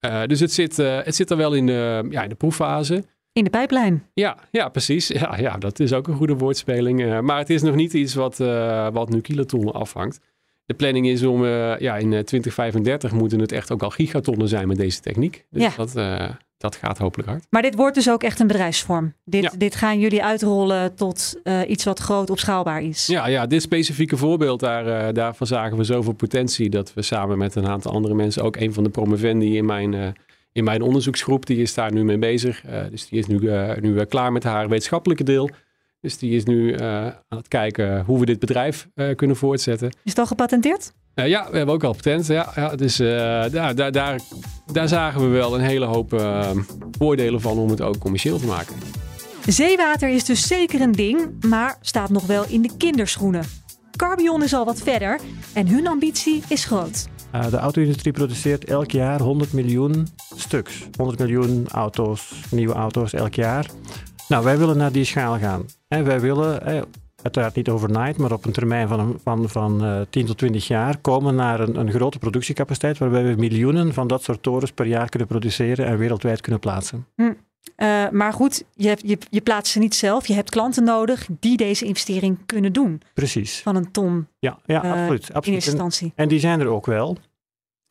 Eh, 0.00 0.22
dus 0.26 0.40
het 0.40 0.52
zit, 0.52 0.78
eh, 0.78 0.98
het 1.02 1.14
zit 1.14 1.30
er 1.30 1.36
wel 1.36 1.54
in 1.54 1.66
de, 1.66 2.06
ja, 2.10 2.22
in 2.22 2.28
de 2.28 2.34
proeffase. 2.34 3.04
In 3.32 3.44
de 3.44 3.50
pijplijn. 3.50 4.06
Ja, 4.14 4.36
ja 4.50 4.68
precies. 4.68 5.08
Ja, 5.08 5.36
ja, 5.38 5.56
dat 5.56 5.80
is 5.80 5.92
ook 5.92 6.08
een 6.08 6.16
goede 6.16 6.34
woordspeling. 6.36 7.02
Eh, 7.04 7.20
maar 7.20 7.38
het 7.38 7.50
is 7.50 7.62
nog 7.62 7.74
niet 7.74 7.92
iets 7.92 8.14
wat, 8.14 8.36
wat 8.92 9.08
nu 9.08 9.20
kilotonnen 9.20 9.74
afhangt. 9.74 10.20
De 10.64 10.74
planning 10.74 11.06
is 11.08 11.22
om, 11.22 11.44
ja, 11.44 11.96
in 11.96 12.12
eh, 12.12 12.20
2035 12.22 13.12
moeten 13.12 13.40
het 13.40 13.52
echt 13.52 13.70
ook 13.72 13.82
al 13.82 13.90
gigatonnen 13.90 14.48
zijn 14.48 14.68
met 14.68 14.76
deze 14.76 15.00
techniek. 15.00 15.44
Dus 15.50 15.62
Ja. 15.62 15.72
dat, 15.76 15.92
dat 16.58 16.76
gaat 16.76 16.98
hopelijk 16.98 17.28
hard. 17.28 17.46
Maar 17.50 17.62
dit 17.62 17.74
wordt 17.74 17.94
dus 17.94 18.10
ook 18.10 18.22
echt 18.22 18.40
een 18.40 18.46
bedrijfsvorm. 18.46 19.14
Dit, 19.24 19.42
Ja. 19.42 19.52
dit 19.58 19.74
gaan 19.74 19.98
jullie 20.00 20.24
uitrollen 20.24 20.94
tot 20.94 21.40
eh, 21.42 21.60
iets 21.70 21.84
wat 21.84 21.98
groot 21.98 22.30
opschaalbaar 22.30 22.82
is. 22.82 23.06
Ja, 23.06 23.26
ja 23.26 23.46
dit 23.46 23.62
specifieke 23.62 24.16
voorbeeld, 24.16 24.60
daar, 24.60 24.86
eh, 24.86 25.14
daarvan 25.14 25.46
zagen 25.46 25.76
we 25.76 25.84
zoveel 25.84 26.12
potentie 26.12 26.70
dat 26.70 26.94
we 26.94 27.02
samen 27.02 27.38
met 27.38 27.54
een 27.54 27.66
aantal 27.66 27.92
andere 27.92 28.14
mensen, 28.14 28.42
ook 28.42 28.56
een 28.56 28.72
van 28.74 28.84
de 28.84 28.90
promovendi 28.90 29.56
in 29.56 29.66
mijn, 29.66 29.94
eh, 29.94 30.08
in 30.52 30.64
mijn 30.64 30.82
onderzoeksgroep, 30.82 31.46
die 31.46 31.58
is 31.62 31.74
daar 31.74 31.92
nu 31.92 32.04
mee 32.04 32.18
bezig. 32.18 32.62
Dus 32.90 33.08
die 33.08 33.18
is 33.18 33.26
nu, 33.26 33.38
nu 33.80 34.04
klaar 34.04 34.32
met 34.32 34.44
haar 34.44 34.68
wetenschappelijke 34.68 35.24
deel. 35.24 35.50
Dus 36.00 36.18
die 36.18 36.36
is 36.36 36.44
nu 36.44 36.80
aan 36.80 37.14
het 37.28 37.48
kijken 37.48 38.04
hoe 38.04 38.20
we 38.20 38.26
dit 38.26 38.38
bedrijf 38.38 38.88
kunnen 39.16 39.36
voortzetten. 39.36 39.88
Is 39.88 40.10
het 40.10 40.18
al 40.18 40.26
gepatenteerd? 40.26 40.92
Eh, 41.18 41.28
ja, 41.28 41.46
we 41.50 41.56
hebben 41.56 41.74
ook 41.74 41.84
al 41.84 41.92
patent. 41.92 42.26
Ja, 42.26 42.52
ja, 42.54 42.76
dus 42.76 42.98
eh, 42.98 43.06
daar, 43.50 43.74
daar, 43.74 43.92
daar, 43.92 44.20
daar 44.72 44.88
zagen 44.88 45.20
we 45.20 45.26
wel 45.26 45.54
een 45.54 45.60
hele 45.60 45.84
hoop 45.84 46.12
eh, 46.12 46.50
voordelen 46.98 47.40
van 47.40 47.58
om 47.58 47.70
het 47.70 47.80
ook 47.80 47.98
commercieel 47.98 48.38
te 48.38 48.46
maken. 48.46 48.74
Zeewater 49.46 50.08
is 50.08 50.24
dus 50.24 50.46
zeker 50.46 50.80
een 50.80 50.92
ding, 50.92 51.44
maar 51.44 51.78
staat 51.80 52.10
nog 52.10 52.26
wel 52.26 52.44
in 52.48 52.62
de 52.62 52.70
kinderschoenen. 52.76 53.44
Carbion 53.96 54.42
is 54.42 54.54
al 54.54 54.64
wat 54.64 54.82
verder 54.82 55.20
en 55.54 55.68
hun 55.68 55.86
ambitie 55.86 56.42
is 56.48 56.64
groot. 56.64 57.08
Uh, 57.34 57.50
de 57.50 57.56
auto-industrie 57.56 58.12
produceert 58.12 58.64
elk 58.64 58.90
jaar 58.90 59.20
100 59.20 59.52
miljoen 59.52 60.08
stuks. 60.36 60.88
100 60.96 61.18
miljoen 61.18 61.68
auto's, 61.68 62.32
nieuwe 62.50 62.74
auto's 62.74 63.12
elk 63.12 63.34
jaar. 63.34 63.66
Nou, 64.28 64.44
wij 64.44 64.58
willen 64.58 64.76
naar 64.76 64.92
die 64.92 65.04
schaal 65.04 65.38
gaan. 65.38 65.66
En 65.88 66.04
wij 66.04 66.20
willen, 66.20 66.66
eh, 66.66 66.82
uiteraard 67.22 67.54
niet 67.54 67.68
overnight, 67.68 68.18
maar 68.18 68.32
op 68.32 68.44
een 68.44 68.52
termijn 68.52 68.88
van, 68.88 69.18
van, 69.22 69.48
van 69.48 69.84
uh, 69.84 70.00
10 70.10 70.26
tot 70.26 70.38
20 70.38 70.66
jaar 70.66 70.98
komen 70.98 71.34
naar 71.34 71.60
een, 71.60 71.76
een 71.76 71.90
grote 71.90 72.18
productiecapaciteit 72.18 72.98
waarbij 72.98 73.24
we 73.24 73.34
miljoenen 73.34 73.94
van 73.94 74.06
dat 74.06 74.22
soort 74.22 74.42
torens 74.42 74.72
per 74.72 74.86
jaar 74.86 75.08
kunnen 75.08 75.28
produceren 75.28 75.86
en 75.86 75.98
wereldwijd 75.98 76.40
kunnen 76.40 76.60
plaatsen. 76.60 77.06
Hm. 77.14 77.32
Uh, 77.76 78.08
maar 78.10 78.32
goed, 78.32 78.64
je, 78.74 78.96
je, 79.02 79.18
je 79.30 79.40
plaatst 79.40 79.72
ze 79.72 79.78
niet 79.78 79.94
zelf. 79.94 80.26
Je 80.26 80.34
hebt 80.34 80.50
klanten 80.50 80.84
nodig 80.84 81.28
die 81.40 81.56
deze 81.56 81.84
investering 81.84 82.38
kunnen 82.46 82.72
doen. 82.72 83.02
Precies. 83.14 83.60
Van 83.62 83.76
een 83.76 83.90
ton. 83.90 84.26
Ja, 84.38 84.58
ja 84.66 84.84
uh, 84.84 84.90
absoluut, 84.90 85.22
absoluut. 85.22 85.46
In 85.46 85.52
eerste 85.52 85.70
instantie. 85.70 86.06
En, 86.06 86.12
en 86.22 86.28
die 86.28 86.38
zijn 86.38 86.60
er 86.60 86.66
ook 86.66 86.86
wel. 86.86 87.16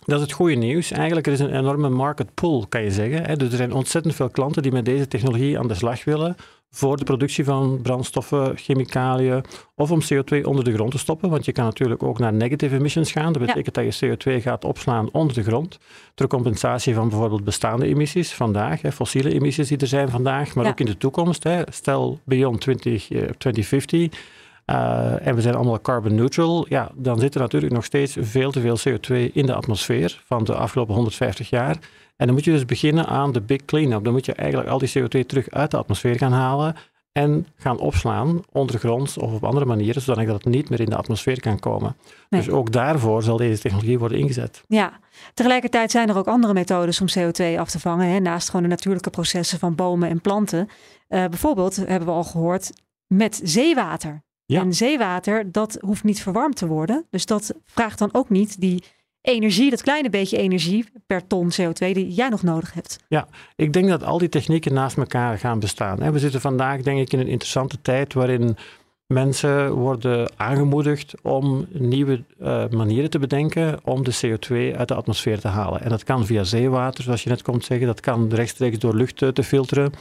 Dat 0.06 0.16
is 0.16 0.22
het 0.22 0.32
goede 0.32 0.56
nieuws. 0.56 0.92
Eigenlijk 0.92 1.28
er 1.28 1.34
is 1.34 1.40
een 1.40 1.56
enorme 1.56 1.90
market 1.90 2.34
pull, 2.34 2.66
kan 2.70 2.84
je 2.84 2.92
zeggen. 2.92 3.38
Dus 3.38 3.50
er 3.50 3.58
zijn 3.58 3.74
ontzettend 3.74 4.16
veel 4.16 4.30
klanten 4.30 4.62
die 4.62 4.72
met 4.72 4.86
deze 4.86 5.08
technologie 5.08 5.60
aan 5.60 5.68
de 5.68 5.74
slag 5.74 6.04
willen 6.04 6.36
voor 6.78 6.98
de 6.98 7.04
productie 7.04 7.44
van 7.44 7.80
brandstoffen, 7.82 8.58
chemicaliën 8.58 9.44
of 9.76 9.92
om 9.92 10.02
CO2 10.02 10.42
onder 10.44 10.63
de 10.63 10.74
grond 10.74 10.92
te 10.92 10.98
stoppen. 10.98 11.30
Want 11.30 11.46
je 11.46 11.52
kan 11.52 11.66
natuurlijk 11.66 12.04
ook 12.04 12.20
naar 12.20 12.34
negative 12.34 12.76
emissions 12.76 13.12
gaan. 13.12 13.34
Dat 13.34 13.46
betekent 13.46 13.76
ja. 13.76 13.84
dat 13.84 13.98
je 13.98 14.18
CO2 14.18 14.42
gaat 14.42 14.66
opslaan 14.66 15.10
onder 15.12 15.36
de 15.36 15.44
grond. 15.44 15.80
Ter 16.13 16.28
compensatie 16.28 16.94
van 16.94 17.10
bijvoorbeeld 17.10 17.44
bestaande 17.44 17.86
emissies 17.86 18.34
vandaag, 18.34 18.82
hè, 18.82 18.92
fossiele 18.92 19.34
emissies 19.34 19.68
die 19.68 19.78
er 19.78 19.88
zijn 19.88 20.10
vandaag, 20.10 20.56
maar 20.56 20.63
ja. 20.63 20.70
ook 20.70 20.80
in 20.80 20.86
de 20.86 20.98
toekomst. 20.98 21.44
Hè. 21.44 21.62
Stel 21.70 22.20
beyond 22.24 22.62
20, 22.62 23.10
uh, 23.10 23.20
2050. 23.38 24.36
Uh, 24.66 25.28
en 25.28 25.36
we 25.36 25.42
zijn 25.42 25.56
allemaal 25.56 25.82
carbon 25.82 26.16
neutral, 26.16 26.66
ja, 26.70 26.92
dan 26.96 27.20
zit 27.20 27.36
er 27.36 27.42
natuurlijk 27.42 27.74
nog 27.74 27.86
steeds 27.86 28.16
veel 28.20 28.52
te 28.52 28.62
veel 28.62 28.78
CO2 28.78 29.32
in 29.34 29.46
de 29.46 29.54
atmosfeer 29.54 30.22
van 30.26 30.44
de 30.44 30.56
afgelopen 30.56 30.94
150 30.94 31.50
jaar. 31.50 31.78
En 32.18 32.26
dan 32.26 32.36
moet 32.36 32.44
je 32.44 32.52
dus 32.52 32.66
beginnen 32.66 33.06
aan 33.06 33.32
de 33.32 33.42
big 33.42 33.66
clean-up. 33.66 34.04
Dan 34.04 34.14
moet 34.14 34.26
je 34.26 34.34
eigenlijk 34.34 34.70
al 34.70 34.78
die 34.78 35.00
CO2 35.00 35.26
terug 35.26 35.50
uit 35.50 35.72
de 35.72 35.78
atmosfeer 35.78 36.18
gaan 36.18 36.32
halen 36.32 36.76
en 37.12 37.48
gaan 37.56 37.80
opslaan 37.80 38.42
ondergronds 38.52 39.18
of 39.18 39.34
op 39.34 39.44
andere 39.44 39.66
manieren, 39.66 40.02
zodat 40.02 40.28
het 40.28 40.46
niet 40.46 40.70
meer 40.70 40.80
in 40.80 40.90
de 40.90 40.96
atmosfeer 40.96 41.40
kan 41.40 41.60
komen. 41.60 41.96
Nee. 42.30 42.42
Dus 42.42 42.50
ook 42.50 42.72
daarvoor 42.72 43.24
zal 43.24 43.38
deze 43.38 43.62
technologie 43.62 44.00
worden 44.00 44.18
ingezet. 44.18 44.64
Ja, 44.68 45.00
tegelijkertijd 45.34 45.92
zijn 45.92 46.10
er 46.10 46.18
ook 46.18 46.28
andere 46.28 46.54
methodes 46.54 47.02
om 47.02 47.08
CO2 47.08 47.60
af 47.60 47.70
te 47.70 47.80
vangen, 47.80 48.08
hè, 48.08 48.20
naast 48.20 48.48
gewoon 48.48 48.62
de 48.62 48.70
natuurlijke 48.70 49.10
processen 49.10 49.60
van 49.60 49.76
bomen 49.76 50.10
en 50.10 50.22
planten. 50.22 50.68
Uh, 51.10 51.26
bijvoorbeeld, 51.26 51.76
hebben 51.76 52.08
we 52.08 52.14
al 52.14 52.24
gehoord, 52.24 52.72
met 53.08 53.42
zeewater. 53.44 54.24
Ja. 54.46 54.62
En 54.62 54.74
zeewater, 54.74 55.52
dat 55.52 55.78
hoeft 55.80 56.04
niet 56.04 56.22
verwarmd 56.22 56.56
te 56.56 56.68
worden. 56.68 57.06
Dus 57.10 57.26
dat 57.26 57.54
vraagt 57.66 58.00
dan 58.00 58.10
ook 58.12 58.30
niet 58.30 58.62
die 58.62 58.84
energie, 59.28 59.70
dat 59.70 59.82
kleine 59.82 60.10
beetje 60.10 60.38
energie 60.38 60.86
per 61.08 61.28
ton 61.28 61.52
CO2 61.52 61.78
die 61.78 62.10
jij 62.10 62.30
nog 62.30 62.44
nodig 62.44 62.74
hebt. 62.74 63.00
Ja, 63.08 63.28
ik 63.56 63.74
denk 63.74 63.88
dat 63.88 64.04
al 64.04 64.18
die 64.18 64.30
technieken 64.30 64.74
naast 64.74 64.98
elkaar 64.98 65.38
gaan 65.38 65.60
bestaan. 65.60 66.12
We 66.12 66.20
zitten 66.20 66.42
vandaag 66.42 66.82
denk 66.82 67.00
ik 67.00 67.13
in 67.13 67.20
een 67.20 67.28
interessante 67.28 67.82
tijd 67.82 68.13
waarin 68.13 68.58
mensen 69.08 69.72
worden 69.72 70.32
aangemoedigd 70.36 71.13
om 71.22 71.66
nieuwe 71.72 72.24
uh, 72.42 72.63
manieren 72.70 73.10
te 73.10 73.20
bedenken 73.20 73.80
om 73.84 74.04
de 74.04 74.16
CO2 74.16 74.78
uit 74.78 74.88
de 74.88 74.96
atmosfeer 74.96 75.40
te 75.40 75.48
halen. 75.48 75.82
En 75.82 75.90
dat 75.90 76.04
kan 76.04 76.26
via 76.26 76.44
zeewater, 76.44 77.04
zoals 77.04 77.24
je 77.24 77.30
net 77.30 77.42
komt 77.42 77.66
zeggen. 77.66 77.88
Dat 77.88 78.00
kan 78.00 78.30
rechtstreeks 78.34 78.80
door 78.80 78.96
lucht 78.96 79.18
te 79.18 79.44
filteren. 79.44 79.92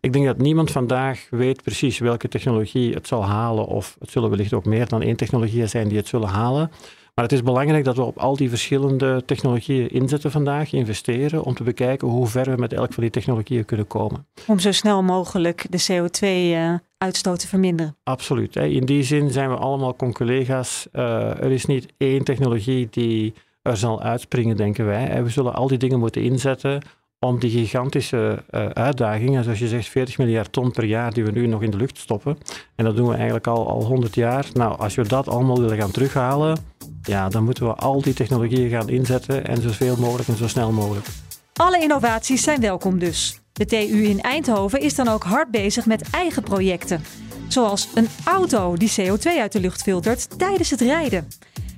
Ik 0.00 0.12
denk 0.12 0.24
dat 0.24 0.38
niemand 0.38 0.70
vandaag 0.70 1.26
weet 1.30 1.62
precies 1.62 1.98
welke 1.98 2.28
technologie 2.28 2.94
het 2.94 3.06
zal 3.06 3.24
halen. 3.24 3.66
Of 3.66 3.96
het 4.00 4.10
zullen 4.10 4.30
wellicht 4.30 4.52
ook 4.52 4.64
meer 4.64 4.88
dan 4.88 5.02
één 5.02 5.16
technologie 5.16 5.66
zijn 5.66 5.88
die 5.88 5.96
het 5.96 6.08
zullen 6.08 6.28
halen. 6.28 6.70
Maar 7.14 7.24
het 7.24 7.34
is 7.34 7.42
belangrijk 7.42 7.84
dat 7.84 7.96
we 7.96 8.02
op 8.02 8.18
al 8.18 8.36
die 8.36 8.48
verschillende 8.48 9.22
technologieën 9.24 9.90
inzetten 9.90 10.30
vandaag, 10.30 10.72
investeren, 10.72 11.42
om 11.42 11.54
te 11.54 11.62
bekijken 11.62 12.08
hoe 12.08 12.26
ver 12.26 12.50
we 12.50 12.56
met 12.56 12.72
elk 12.72 12.92
van 12.92 13.02
die 13.02 13.12
technologieën 13.12 13.64
kunnen 13.64 13.86
komen. 13.86 14.26
Om 14.46 14.58
zo 14.58 14.72
snel 14.72 15.02
mogelijk 15.02 15.66
de 15.70 15.86
CO2-uitstoot 15.92 17.38
te 17.38 17.48
verminderen. 17.48 17.96
Absoluut. 18.02 18.56
In 18.56 18.84
die 18.84 19.02
zin 19.02 19.30
zijn 19.30 19.48
we 19.48 19.56
allemaal 19.56 19.96
conculega's. 19.96 20.86
Uh, 20.92 21.02
er 21.42 21.50
is 21.50 21.64
niet 21.64 21.92
één 21.96 22.24
technologie 22.24 22.88
die 22.90 23.34
er 23.62 23.76
zal 23.76 24.02
uitspringen, 24.02 24.56
denken 24.56 24.86
wij. 24.86 25.22
We 25.22 25.30
zullen 25.30 25.54
al 25.54 25.68
die 25.68 25.78
dingen 25.78 25.98
moeten 25.98 26.22
inzetten 26.22 26.82
om 27.24 27.38
die 27.38 27.50
gigantische 27.50 28.44
uh, 28.50 28.66
uitdagingen, 28.66 29.44
zoals 29.44 29.58
je 29.58 29.68
zegt, 29.68 29.88
40 29.88 30.18
miljard 30.18 30.52
ton 30.52 30.70
per 30.70 30.84
jaar 30.84 31.12
die 31.12 31.24
we 31.24 31.30
nu 31.30 31.46
nog 31.46 31.62
in 31.62 31.70
de 31.70 31.76
lucht 31.76 31.98
stoppen. 31.98 32.38
En 32.74 32.84
dat 32.84 32.96
doen 32.96 33.08
we 33.08 33.14
eigenlijk 33.14 33.46
al, 33.46 33.68
al 33.68 33.84
100 33.84 34.14
jaar. 34.14 34.46
Nou, 34.52 34.78
als 34.78 34.94
we 34.94 35.08
dat 35.08 35.28
allemaal 35.28 35.60
willen 35.60 35.78
gaan 35.78 35.90
terughalen, 35.90 36.58
ja, 37.02 37.28
dan 37.28 37.44
moeten 37.44 37.66
we 37.66 37.74
al 37.74 38.02
die 38.02 38.14
technologieën 38.14 38.70
gaan 38.70 38.88
inzetten 38.88 39.46
en 39.46 39.62
zoveel 39.62 39.96
mogelijk 39.96 40.28
en 40.28 40.36
zo 40.36 40.48
snel 40.48 40.72
mogelijk. 40.72 41.06
Alle 41.54 41.80
innovaties 41.80 42.42
zijn 42.42 42.60
welkom 42.60 42.98
dus. 42.98 43.40
De 43.52 43.66
TU 43.66 44.04
in 44.04 44.20
Eindhoven 44.20 44.80
is 44.80 44.94
dan 44.94 45.08
ook 45.08 45.22
hard 45.22 45.50
bezig 45.50 45.86
met 45.86 46.10
eigen 46.10 46.42
projecten. 46.42 47.02
Zoals 47.48 47.88
een 47.94 48.08
auto 48.24 48.76
die 48.76 48.92
CO2 49.00 49.40
uit 49.40 49.52
de 49.52 49.60
lucht 49.60 49.82
filtert 49.82 50.38
tijdens 50.38 50.70
het 50.70 50.80
rijden. 50.80 51.28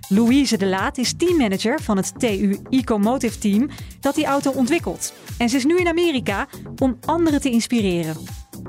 Louise 0.09 0.57
de 0.57 0.67
Laat 0.67 0.99
is 0.99 1.15
teammanager 1.17 1.81
van 1.81 1.97
het 1.97 2.13
TU 2.19 2.59
Ecomotive 2.71 3.39
Team 3.39 3.69
dat 4.01 4.15
die 4.15 4.25
auto 4.25 4.51
ontwikkelt. 4.51 5.13
En 5.39 5.49
ze 5.49 5.57
is 5.57 5.65
nu 5.65 5.77
in 5.77 5.89
Amerika 5.89 6.47
om 6.79 6.99
anderen 7.05 7.41
te 7.41 7.51
inspireren. 7.51 8.17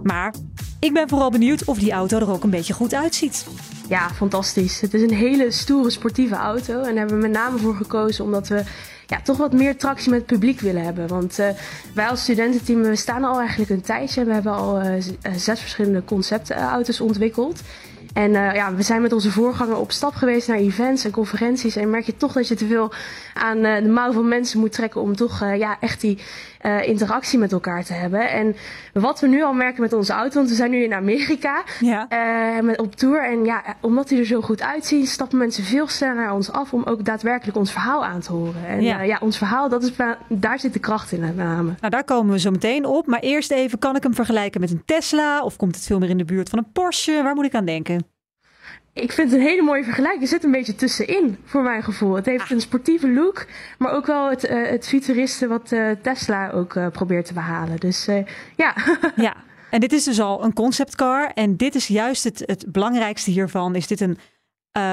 Maar 0.04 0.34
ik 0.80 0.94
ben 0.94 1.10
vooral 1.10 1.32
benieuwd 1.32 1.66
of 1.66 1.80
die 1.80 1.92
auto 1.92 2.18
er 2.18 2.32
ook 2.32 2.44
een 2.44 2.50
beetje 2.50 2.74
goed 2.74 2.94
uitziet. 2.94 3.48
Ja, 3.90 4.10
fantastisch. 4.10 4.82
Het 4.82 4.94
is 4.94 5.02
een 5.02 5.14
hele 5.14 5.52
stoere 5.52 5.90
sportieve 5.90 6.36
auto. 6.36 6.74
En 6.74 6.84
daar 6.84 6.98
hebben 6.98 7.16
we 7.16 7.28
met 7.28 7.32
name 7.32 7.58
voor 7.58 7.76
gekozen 7.76 8.24
omdat 8.24 8.48
we 8.48 8.64
ja, 9.08 9.22
toch 9.22 9.38
wat 9.38 9.54
meer 9.54 9.78
tractie 9.78 10.10
met 10.10 10.20
het 10.20 10.28
publiek 10.28 10.60
willen 10.60 10.84
hebben. 10.84 11.08
Want 11.08 11.40
uh, 11.40 11.48
wij 11.94 12.08
als 12.08 12.22
studententeam 12.22 12.82
we 12.82 12.96
staan 12.96 13.24
al 13.24 13.40
eigenlijk 13.40 13.70
een 13.70 13.82
tijdje. 13.82 14.26
We 14.26 14.34
hebben 14.34 14.54
al 14.54 14.82
uh, 14.82 15.04
zes 15.36 15.60
verschillende 15.60 16.04
conceptauto's 16.04 17.00
ontwikkeld. 17.00 17.62
En 18.18 18.32
uh, 18.34 18.54
ja, 18.54 18.76
we 18.76 18.82
zijn 18.82 19.02
met 19.02 19.14
onze 19.14 19.32
voorganger 19.32 19.78
op 19.78 19.92
stap 19.92 20.16
geweest 20.16 20.48
naar 20.48 20.58
events 20.58 21.06
en 21.06 21.12
conferenties. 21.12 21.76
En 21.76 21.90
merk 21.90 22.06
je 22.06 22.18
toch 22.18 22.34
dat 22.34 22.48
je 22.48 22.56
te 22.56 22.68
veel 22.68 22.92
aan 23.34 23.58
uh, 23.58 23.76
de 23.76 23.90
mouw 23.90 24.12
van 24.12 24.28
mensen 24.28 24.60
moet 24.60 24.72
trekken 24.72 25.02
om 25.02 25.16
toch 25.16 25.42
uh, 25.42 25.58
ja, 25.58 25.78
echt 25.80 26.02
die 26.02 26.18
interactie 26.86 27.40
met 27.40 27.52
elkaar 27.52 27.84
te 27.84 27.94
hebben. 27.94 28.30
En 28.30 28.56
wat 28.94 29.20
we 29.20 29.28
nu 29.28 29.44
al 29.44 29.54
merken 29.54 29.82
met 29.82 29.94
onze 29.94 30.14
auto, 30.14 30.36
want 30.36 30.50
we 30.50 30.56
zijn 30.56 30.72
nu 30.72 30.84
in 30.84 30.94
Amerika 30.94 31.64
ja. 31.80 32.08
met, 32.62 32.80
op 32.80 32.96
tour. 32.96 33.26
En 33.26 33.46
ja, 33.46 33.64
omdat 33.82 34.08
die 34.08 34.20
er 34.20 34.26
zo 34.26 34.42
goed 34.42 34.62
uitzien, 34.62 35.08
stappen 35.08 35.38
mensen 35.38 35.64
veel 35.64 35.88
sneller 35.88 36.16
naar 36.16 36.34
ons 36.34 36.52
af 36.52 36.74
om 36.74 36.84
ook 36.84 37.06
daadwerkelijk 37.06 37.58
ons 37.58 37.72
verhaal 37.72 38.06
aan 38.06 38.20
te 38.20 38.32
horen. 38.32 38.68
En 38.68 38.82
ja, 38.82 39.02
ja 39.02 39.18
ons 39.22 39.38
verhaal, 39.38 39.70
dat 39.70 39.84
is, 39.84 39.92
daar 40.30 40.60
zit 40.60 40.74
de 40.74 40.80
kracht 40.80 41.12
in 41.12 41.20
met 41.20 41.36
name. 41.36 41.76
Nou, 41.80 41.92
daar 41.92 42.04
komen 42.04 42.34
we 42.34 42.40
zo 42.40 42.52
meteen 42.52 42.86
op. 42.86 43.08
Maar 43.08 43.20
eerst 43.20 43.52
even, 43.52 43.80
kan 43.80 43.96
ik 43.96 44.04
hem 44.04 44.14
vergelijken 44.14 44.62
met 44.62 44.72
een 44.72 44.86
Tesla? 44.86 45.42
Of 45.42 45.56
komt 45.56 45.76
het 45.76 45.86
veel 45.86 46.00
meer 46.00 46.10
in 46.10 46.18
de 46.18 46.26
buurt 46.26 46.50
van 46.50 46.60
een 46.60 46.72
Porsche? 46.72 47.24
Waar 47.24 47.36
moet 47.36 47.46
ik 47.46 47.56
aan 47.56 47.66
denken? 47.66 48.17
Ik 49.02 49.12
vind 49.12 49.32
het 49.32 49.40
een 49.40 49.48
hele 49.48 49.62
mooie 49.62 49.84
vergelijking. 49.84 50.22
Er 50.22 50.28
zit 50.28 50.44
een 50.44 50.52
beetje 50.52 50.76
tussenin, 50.76 51.38
voor 51.46 51.62
mijn 51.62 51.84
gevoel. 51.84 52.16
Het 52.16 52.26
heeft 52.26 52.52
een 52.52 52.62
sportieve 52.62 53.12
look, 53.12 53.46
maar 53.78 53.92
ook 53.92 54.06
wel 54.06 54.30
het, 54.30 54.50
uh, 54.50 54.70
het 54.70 55.40
wat 55.48 55.72
uh, 55.72 55.92
Tesla 56.02 56.52
ook 56.52 56.76
uh, 56.76 56.88
probeert 56.88 57.26
te 57.26 57.34
behalen. 57.34 57.80
Dus 57.80 58.06
ja. 58.56 58.76
ja, 59.16 59.36
en 59.70 59.80
dit 59.80 59.94
is 59.94 60.04
dus 60.04 60.20
al 60.20 60.44
een 60.44 60.54
conceptcar. 60.54 61.32
En 61.34 61.58
dit 61.58 61.76
is 61.76 61.88
juist 61.88 62.24
het, 62.24 62.44
het 62.46 62.72
belangrijkste 62.72 63.32
hiervan. 63.32 63.76
Is, 63.76 63.88
dit 63.88 64.02
een, 64.02 64.18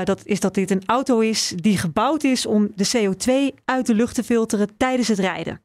dat, 0.04 0.20
is 0.24 0.40
dat 0.40 0.54
dit 0.54 0.70
een 0.70 0.82
auto 0.86 1.20
is 1.20 1.52
die 1.56 1.78
gebouwd 1.78 2.24
is 2.24 2.46
om 2.46 2.72
de 2.74 2.90
CO2 2.96 3.54
uit 3.64 3.86
de 3.86 3.94
lucht 3.94 4.14
te 4.14 4.24
filteren 4.24 4.76
tijdens 4.76 5.08
het 5.08 5.18
rijden. 5.18 5.63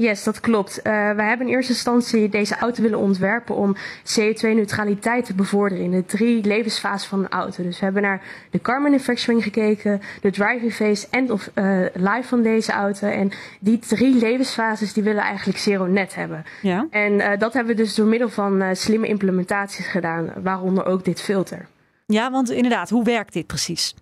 Yes, 0.00 0.24
dat 0.24 0.40
klopt. 0.40 0.78
Uh, 0.78 0.82
wij 0.84 1.28
hebben 1.28 1.46
in 1.46 1.52
eerste 1.52 1.72
instantie 1.72 2.28
deze 2.28 2.56
auto 2.56 2.82
willen 2.82 2.98
ontwerpen 2.98 3.54
om 3.54 3.76
CO2-neutraliteit 4.04 5.24
te 5.24 5.34
bevorderen 5.34 5.84
in 5.84 5.90
de 5.90 6.04
drie 6.04 6.44
levensfasen 6.44 7.08
van 7.08 7.18
een 7.18 7.28
auto. 7.28 7.62
Dus 7.62 7.78
we 7.78 7.84
hebben 7.84 8.02
naar 8.02 8.22
de 8.50 8.60
car 8.60 8.82
manufacturing 8.82 9.42
gekeken, 9.42 10.00
de 10.20 10.30
driving 10.30 10.72
phase 10.72 11.06
en 11.10 11.32
of 11.32 11.50
uh, 11.54 11.86
life 11.94 12.28
van 12.28 12.42
deze 12.42 12.72
auto. 12.72 13.08
En 13.08 13.30
die 13.60 13.78
drie 13.78 14.14
levensfases 14.14 14.92
die 14.92 15.02
willen 15.02 15.22
eigenlijk 15.22 15.58
zero 15.58 15.86
net 15.86 16.14
hebben. 16.14 16.44
Ja. 16.62 16.86
En 16.90 17.12
uh, 17.12 17.38
dat 17.38 17.52
hebben 17.52 17.76
we 17.76 17.82
dus 17.82 17.94
door 17.94 18.06
middel 18.06 18.28
van 18.28 18.76
slimme 18.76 19.06
implementaties 19.06 19.86
gedaan, 19.86 20.32
waaronder 20.42 20.84
ook 20.84 21.04
dit 21.04 21.20
filter. 21.20 21.66
Ja, 22.06 22.30
want 22.30 22.50
inderdaad, 22.50 22.90
hoe 22.90 23.04
werkt 23.04 23.32
dit 23.32 23.46
precies? 23.46 23.94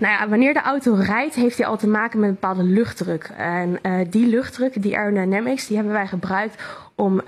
Nou 0.00 0.12
ja, 0.12 0.28
wanneer 0.28 0.54
de 0.54 0.62
auto 0.62 0.94
rijdt, 0.94 1.34
heeft 1.34 1.58
hij 1.58 1.66
al 1.66 1.76
te 1.76 1.88
maken 1.88 2.20
met 2.20 2.28
een 2.28 2.34
bepaalde 2.34 2.62
luchtdruk. 2.62 3.30
En 3.36 3.78
uh, 3.82 3.98
die 4.10 4.26
luchtdruk, 4.26 4.82
die 4.82 4.96
aerodynamics, 4.96 5.66
die 5.66 5.76
hebben 5.76 5.94
wij 5.94 6.06
gebruikt 6.06 6.62
om 6.94 7.14
uh, 7.14 7.24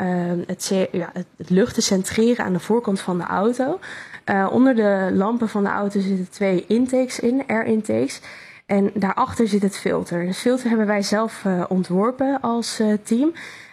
het, 0.46 0.88
ja, 0.92 1.10
het, 1.12 1.50
lucht 1.50 1.74
te 1.74 1.80
centreren 1.80 2.44
aan 2.44 2.52
de 2.52 2.60
voorkant 2.60 3.00
van 3.00 3.18
de 3.18 3.24
auto. 3.24 3.78
Uh, 4.26 4.48
onder 4.50 4.74
de 4.74 5.10
lampen 5.12 5.48
van 5.48 5.64
de 5.64 5.70
auto 5.70 6.00
zitten 6.00 6.30
twee 6.30 6.64
intakes 6.68 7.20
in, 7.20 7.42
air 7.46 7.64
intakes. 7.64 8.20
En 8.66 8.90
daarachter 8.94 9.48
zit 9.48 9.62
het 9.62 9.76
filter. 9.76 10.26
Het 10.26 10.36
filter 10.36 10.68
hebben 10.68 10.86
wij 10.86 11.02
zelf 11.02 11.44
ontworpen 11.68 12.40
als 12.40 12.82
team. 13.02 13.32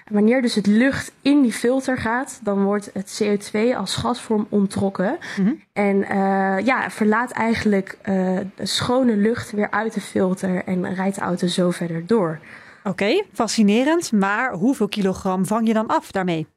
Wanneer 0.10 0.42
dus 0.42 0.56
het 0.56 0.68
lucht 0.68 1.12
in 1.22 1.42
die 1.42 1.54
filter 1.54 1.98
gaat, 1.98 2.40
dan 2.44 2.64
wordt 2.64 2.90
het 2.94 3.22
CO2 3.24 3.78
als 3.78 3.96
gasvorm 3.96 4.48
onttrokken. 4.50 5.18
Mhm. 5.38 5.54
En 5.74 5.96
uh, 5.98 6.66
ja, 6.66 6.90
verlaat 6.90 7.32
eigenlijk 7.32 7.98
uh, 8.10 8.40
schone 8.62 9.16
lucht 9.16 9.52
weer 9.52 9.72
uit 9.72 9.94
de 9.94 10.02
filter 10.02 10.64
en 10.64 10.94
rijdt 10.94 11.16
de 11.16 11.22
auto 11.22 11.48
zo 11.48 11.72
verder 11.72 12.08
door. 12.08 12.40
Oké, 12.84 13.24
fascinerend. 13.34 14.12
Maar 14.12 14.54
hoeveel 14.54 14.88
kilogram 14.88 15.46
vang 15.46 15.68
je 15.68 15.74
dan 15.74 15.88
af 15.88 16.12
daarmee? 16.12 16.48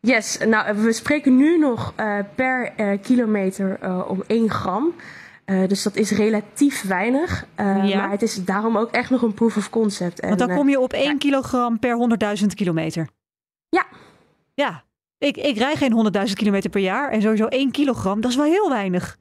Yes, 0.00 0.38
nou 0.46 0.82
we 0.82 0.92
spreken 0.92 1.36
nu 1.36 1.58
nog 1.58 1.94
uh, 2.00 2.18
per 2.34 2.72
kilometer 3.02 3.78
om 4.08 4.22
1 4.26 4.50
gram. 4.50 4.94
Uh, 5.50 5.68
dus 5.68 5.82
dat 5.82 5.96
is 5.96 6.10
relatief 6.10 6.82
weinig. 6.82 7.46
Uh, 7.60 7.88
ja. 7.88 7.98
Maar 7.98 8.10
het 8.10 8.22
is 8.22 8.44
daarom 8.44 8.76
ook 8.76 8.90
echt 8.90 9.10
nog 9.10 9.22
een 9.22 9.34
proof 9.34 9.56
of 9.56 9.70
concept. 9.70 10.20
En, 10.20 10.28
Want 10.28 10.40
dan 10.40 10.56
kom 10.56 10.68
je 10.68 10.80
op 10.80 10.92
1 10.92 11.04
ja. 11.04 11.16
kilogram 11.16 11.78
per 11.78 12.18
100.000 12.40 12.46
kilometer. 12.54 13.08
Ja. 13.68 13.86
Ja. 14.54 14.84
Ik, 15.18 15.36
ik 15.36 15.56
rij 15.56 15.76
geen 15.76 16.12
100.000 16.28 16.32
kilometer 16.32 16.70
per 16.70 16.80
jaar. 16.80 17.10
En 17.10 17.22
sowieso 17.22 17.46
1 17.46 17.70
kilogram, 17.70 18.20
dat 18.20 18.30
is 18.30 18.36
wel 18.36 18.46
heel 18.46 18.68
weinig. 18.68 19.18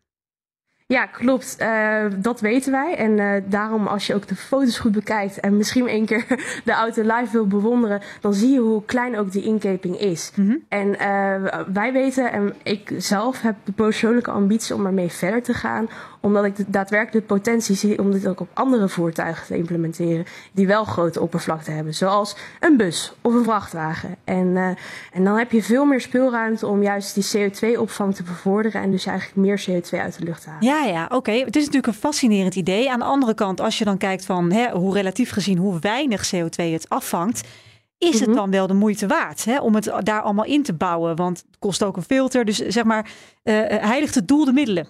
Ja, 0.93 1.05
klopt. 1.05 1.57
Uh, 1.61 2.05
dat 2.17 2.41
weten 2.41 2.71
wij. 2.71 2.95
En 2.95 3.17
uh, 3.17 3.43
daarom, 3.45 3.87
als 3.87 4.07
je 4.07 4.15
ook 4.15 4.27
de 4.27 4.35
foto's 4.35 4.79
goed 4.79 4.91
bekijkt 4.91 5.39
en 5.39 5.57
misschien 5.57 5.87
één 5.87 6.05
keer 6.05 6.25
de 6.65 6.71
auto 6.71 7.01
live 7.01 7.31
wil 7.31 7.47
bewonderen, 7.47 8.01
dan 8.21 8.33
zie 8.33 8.51
je 8.51 8.59
hoe 8.59 8.85
klein 8.85 9.17
ook 9.17 9.31
die 9.31 9.43
inkeping 9.43 9.99
is. 9.99 10.31
Mm 10.35 10.47
-hmm. 10.47 10.65
En 10.69 10.87
uh, 10.87 11.59
wij 11.73 11.93
weten, 11.93 12.31
en 12.31 12.53
ik 12.63 12.93
zelf 12.97 13.41
heb 13.41 13.55
de 13.63 13.71
persoonlijke 13.71 14.31
ambitie 14.31 14.75
om 14.75 14.85
ermee 14.85 15.09
verder 15.09 15.43
te 15.43 15.53
gaan, 15.53 15.89
omdat 16.19 16.45
ik 16.45 16.55
daadwerkelijk 16.67 17.27
de 17.27 17.33
potentie 17.33 17.75
zie 17.75 17.99
om 17.99 18.11
dit 18.11 18.27
ook 18.27 18.39
op 18.39 18.49
andere 18.53 18.89
voertuigen 18.89 19.45
te 19.45 19.57
implementeren, 19.57 20.25
die 20.51 20.67
wel 20.67 20.83
grote 20.83 21.21
oppervlakte 21.21 21.71
hebben, 21.71 21.93
zoals 21.93 22.35
een 22.59 22.77
bus 22.77 23.13
of 23.21 23.33
een 23.33 23.43
vrachtwagen. 23.43 24.15
En, 24.23 24.77
en 25.13 25.23
dan 25.23 25.37
heb 25.37 25.51
je 25.51 25.63
veel 25.63 25.85
meer 25.85 26.01
speelruimte 26.01 26.67
om 26.67 26.83
juist 26.83 27.13
die 27.13 27.51
CO2-opvang 27.51 28.15
te 28.15 28.23
bevorderen 28.23 28.81
en 28.81 28.91
dus 28.91 29.05
eigenlijk 29.05 29.37
meer 29.47 29.65
CO2 29.69 29.99
uit 29.99 30.17
de 30.17 30.23
lucht 30.23 30.41
te 30.43 30.49
halen. 30.49 30.67
Ja, 30.67 30.83
ja, 30.83 30.91
ja, 30.91 31.05
oké. 31.09 31.31
Het 31.31 31.55
is 31.55 31.65
natuurlijk 31.65 31.93
een 31.93 31.99
fascinerend 31.99 32.55
idee. 32.55 32.91
Aan 32.91 32.99
de 32.99 33.05
andere 33.05 33.33
kant, 33.33 33.61
als 33.61 33.77
je 33.77 33.85
dan 33.85 33.97
kijkt 33.97 34.25
van 34.25 34.51
hè, 34.51 34.71
hoe 34.71 34.93
relatief 34.93 35.31
gezien 35.31 35.57
hoe 35.57 35.79
weinig 35.79 36.31
CO2 36.35 36.63
het 36.71 36.89
afvangt, 36.89 37.47
is 37.97 38.19
het 38.19 38.29
mhm. 38.29 38.37
dan 38.37 38.51
wel 38.51 38.67
de 38.67 38.73
moeite 38.73 39.07
waard 39.07 39.45
hè, 39.45 39.59
om 39.59 39.75
het 39.75 39.91
daar 39.99 40.21
allemaal 40.21 40.45
in 40.45 40.63
te 40.63 40.73
bouwen? 40.73 41.15
Want 41.15 41.37
het 41.37 41.59
kost 41.59 41.83
ook 41.83 41.97
een 41.97 42.03
filter. 42.03 42.45
Dus 42.45 42.57
zeg 42.57 42.83
maar, 42.83 43.11
uh, 43.43 43.53
heiligt 43.67 44.15
het 44.15 44.27
doel 44.27 44.45
de 44.45 44.53
middelen? 44.53 44.87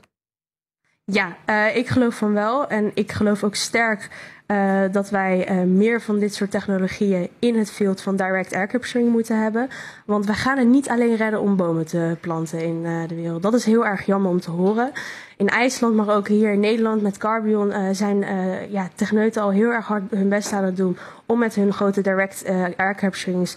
Ja, 1.12 1.36
uh, 1.50 1.76
ik 1.76 1.88
geloof 1.88 2.16
van 2.16 2.34
wel. 2.34 2.68
En 2.68 2.92
ik 2.94 3.12
geloof 3.12 3.44
ook 3.44 3.56
sterk 3.56 4.10
uh, 4.48 4.82
dat 4.92 5.10
wij 5.10 5.52
uh, 5.52 5.64
meer 5.64 6.02
van 6.02 6.20
dit 6.20 6.34
soort 6.34 6.52
technologieën 6.52 7.30
in 7.40 7.58
het 7.58 7.72
veld 7.72 8.02
van 8.02 8.16
direct 8.16 8.54
air 8.54 8.68
capturing 8.68 9.12
moeten 9.12 9.42
hebben. 9.42 9.68
Want 10.06 10.26
we 10.26 10.34
gaan 10.34 10.58
het 10.58 10.68
niet 10.68 10.90
alleen 10.90 11.16
redden 11.16 11.42
om 11.42 11.56
bomen 11.56 11.86
te 11.86 12.18
planten 12.20 12.64
in 12.64 12.84
de 13.08 13.16
wereld. 13.16 13.42
Dat 13.42 13.54
is 13.54 13.66
heel 13.66 13.86
erg 13.86 14.06
jammer 14.06 14.32
om 14.32 14.40
te 14.40 14.52
horen. 14.52 14.92
In 15.38 15.48
IJsland, 15.48 15.96
maar 15.96 16.16
ook 16.16 16.28
hier 16.28 16.52
in 16.52 16.60
Nederland 16.60 17.02
met 17.02 17.18
Carbion 17.18 17.96
zijn 17.96 18.26
ja, 18.70 18.90
techneuten 18.96 19.42
al 19.42 19.52
heel 19.52 19.72
erg 19.72 19.86
hard 19.86 20.04
hun 20.10 20.30
best 20.30 20.54
aan 20.54 20.64
het 20.64 20.78
doen 20.78 20.98
om 21.26 21.40
met 21.40 21.56
hun 21.56 21.74
grote 21.74 22.02
direct 22.02 22.44
air 22.78 22.96
capturings 22.96 23.56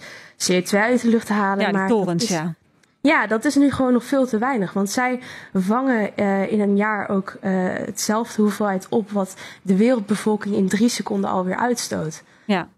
CO2 0.51 0.77
uit 0.77 1.01
de 1.01 1.09
lucht 1.09 1.27
te 1.27 1.33
halen. 1.33 1.71
Ja, 1.71 1.87
de 1.87 1.93
torens, 1.93 2.27
ja. 2.27 2.53
Ja, 3.07 3.27
dat 3.27 3.45
is 3.45 3.55
nu 3.55 3.71
gewoon 3.71 3.93
nog 3.93 4.03
veel 4.03 4.25
te 4.25 4.37
weinig. 4.37 4.73
Want 4.73 4.89
zij 4.89 5.19
vangen 5.53 6.11
uh, 6.15 6.51
in 6.51 6.59
een 6.59 6.77
jaar 6.77 7.09
ook 7.09 7.37
uh, 7.41 7.51
hetzelfde 7.73 8.41
hoeveelheid 8.41 8.87
op 8.89 9.11
wat 9.11 9.35
de 9.61 9.77
wereldbevolking 9.77 10.55
in 10.55 10.67
drie 10.67 10.89
seconden 10.89 11.29
alweer 11.29 11.55
uitstoot. 11.55 12.23
Ja. 12.45 12.69